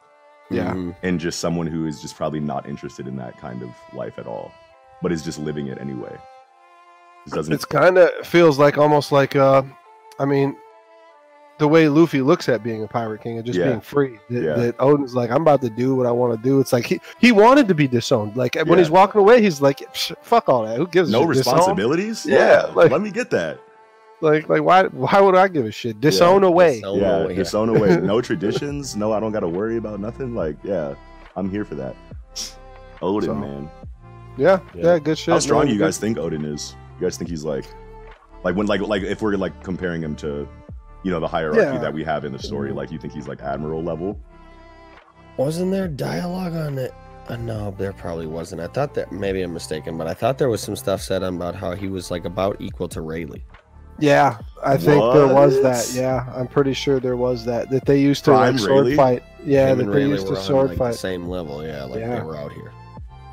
[0.50, 0.74] Yeah.
[0.74, 0.94] Mhm.
[1.02, 4.26] and just someone who is just probably not interested in that kind of life at
[4.26, 4.52] all,
[5.00, 6.14] but is just living it anyway.
[7.24, 7.52] Just doesn't.
[7.54, 9.62] It's kind of feels like almost like, uh,
[10.20, 10.54] I mean,
[11.58, 13.68] the way Luffy looks at being a pirate king and just Yeah.
[13.68, 14.18] being free.
[14.30, 14.54] That, Yeah.
[14.54, 16.60] that Oden's like, I'm about to do what I want to do.
[16.60, 18.36] It's like he, he wanted to be disowned.
[18.36, 18.76] Like when Yeah.
[18.76, 19.82] he's walking away, he's like,
[20.22, 20.76] fuck all that.
[20.76, 21.28] Who gives no shit?
[21.38, 22.26] Responsibilities.
[22.26, 23.58] Yeah, Yeah, like- let me get that.
[24.22, 24.84] Like, like why?
[24.84, 26.00] Why would I give a shit?
[26.00, 26.76] Disown away.
[26.80, 27.34] Disown yeah, away.
[27.34, 27.96] disown away.
[28.02, 28.96] No traditions.
[28.96, 30.34] No, I don't got to worry about nothing.
[30.34, 30.94] Like, yeah,
[31.36, 31.94] I'm here for that.
[33.02, 33.70] Oden, So- man.
[34.38, 34.84] Yeah, Yeah.
[34.84, 35.32] yeah, good shit.
[35.32, 35.66] How strong man.
[35.68, 36.76] do you Good- guys think Oden is?
[36.98, 37.64] You guys think he's like,
[38.44, 40.48] like when like like if we're like comparing him to,
[41.06, 41.78] you know, the hierarchy Yeah.
[41.78, 44.18] that we have in the story, like you think he's like admiral level?
[45.36, 46.92] Wasn't there dialogue on it?
[47.28, 48.60] Uh, no, there probably wasn't.
[48.60, 51.54] I thought that maybe I'm mistaken, but I thought there was some stuff said about
[51.54, 53.42] how he was like about equal to Rayleigh.
[54.00, 55.92] Yeah, I think there was that.
[55.94, 58.96] Yeah, I'm pretty sure there was that that they used to Prime like, sword Rayleigh?
[58.96, 59.22] fight.
[59.44, 60.92] Yeah, Him that they Rayleigh used to were on sword like fight.
[60.92, 61.64] the same level.
[61.64, 62.16] Yeah, like Yeah.
[62.16, 62.72] they were out here.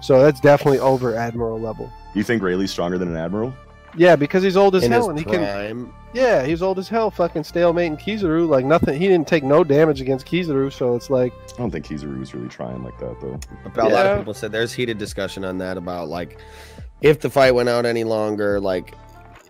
[0.02, 1.92] So that's definitely over admiral level.
[2.14, 3.52] You think Rayleigh's stronger than an admiral?
[3.96, 5.94] Yeah, because he's old as In his hell and he can.
[6.14, 7.10] Yeah, he's old as hell.
[7.12, 8.48] Fucking stalemate and Kizaru.
[8.48, 9.00] Like nothing.
[9.00, 12.34] He didn't take no damage against Kizaru, so it's like I don't think Kizaru was
[12.34, 13.40] really trying like that though.
[13.66, 16.40] About a lot of people said there's heated discussion on that about like
[17.02, 18.96] if the fight went out any longer, like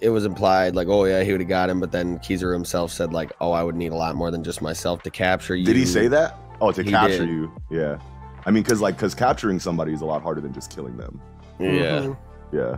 [0.01, 2.91] it was implied like oh yeah he would have got him, but then Kizaru himself
[2.91, 5.65] said like oh I would need a lot more than just myself to capture you.
[5.65, 6.37] Did he say that?
[6.61, 7.29] Oh, to He capture did.
[7.29, 7.51] you.
[7.69, 7.99] Yeah.
[8.45, 11.19] I mean, because like because capturing somebody is a lot harder than just killing them.
[11.59, 12.17] Yeah, mhm.
[12.51, 12.77] Yeah.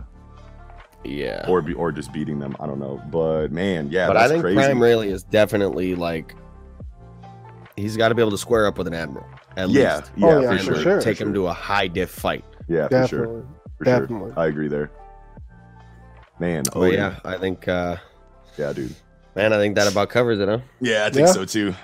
[1.08, 1.44] Yeah.
[1.48, 2.56] Or be or just beating them.
[2.60, 3.00] I don't know.
[3.10, 4.56] But man, yeah, but I think crazy.
[4.56, 6.34] Prime Rayleigh is definitely like
[7.76, 9.26] he's got to be able to square up with an admiral
[9.56, 10.12] at yeah, least.
[10.16, 10.82] yeah, Oh, yeah, for for sure.
[10.82, 11.00] sure.
[11.00, 11.44] Take for him sure.
[11.44, 12.44] to a high diff fight.
[12.68, 13.46] Yeah, for sure.
[13.82, 14.38] definitely, For sure.
[14.38, 14.90] I agree there.
[16.38, 16.92] Man, Oh Oden.
[16.92, 17.96] yeah, I think uh
[18.58, 18.94] yeah, dude.
[19.34, 20.58] man, I think that about covers it, huh?
[20.80, 21.32] Yeah, I think Yeah.
[21.32, 21.74] so too.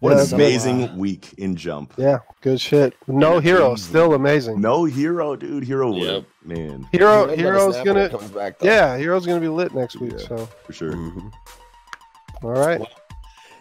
[0.00, 1.92] What Yeah, an so, amazing uh, week in Jump.
[1.98, 2.94] Yeah, good shit.
[3.06, 4.60] No Yeah, hero, still amazing.
[4.60, 5.62] No hero, dude.
[5.64, 6.24] Hero Yep.
[6.44, 8.18] would, man, Hero, hero's know when it gonna.
[8.18, 8.54] comes back.
[8.62, 10.12] Yeah, hero's gonna be lit next week.
[10.16, 10.26] Yeah.
[10.26, 10.92] So, for sure.
[10.92, 11.30] Mhm.
[12.42, 12.80] all right.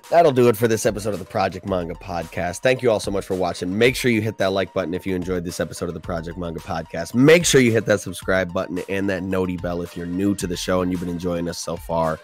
[0.09, 2.59] That'll do it for this episode of the Project Manga Podcast.
[2.61, 3.77] Thank you all so much for watching.
[3.77, 6.35] Make sure you hit that like button if you enjoyed this episode of the Project
[6.35, 7.13] Manga Podcast.
[7.13, 10.47] Make sure you hit that subscribe button and that noti bell if you're new to
[10.47, 12.17] the show and you've been enjoying us so far.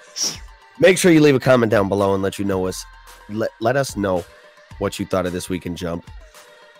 [0.79, 2.83] Make sure you leave a comment down below and let you know us
[3.29, 4.23] let, let us know
[4.79, 6.09] what you thought of this week in Jump.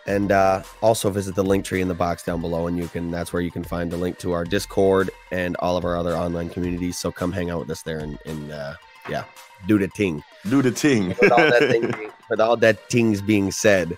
[0.07, 3.09] And uh, also visit the link tree in the box down below, and you can
[3.09, 6.13] that's where you can find the link to our Discord and all of our other
[6.15, 6.97] online communities.
[6.99, 8.75] So come hang out with us there and, and uh,
[9.09, 9.23] yeah,
[9.67, 11.07] do the ting Do the ting.
[11.19, 13.97] with all that thing being, with all that things being said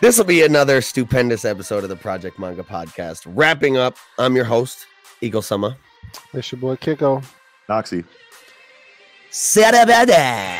[0.00, 4.44] this will be another stupendous episode of the project manga podcast wrapping up i'm your
[4.44, 4.86] host
[5.20, 5.76] eagle summer
[6.34, 7.22] It's your boy Kiko.
[7.68, 8.04] Noxy.
[9.30, 10.58] Sarabada.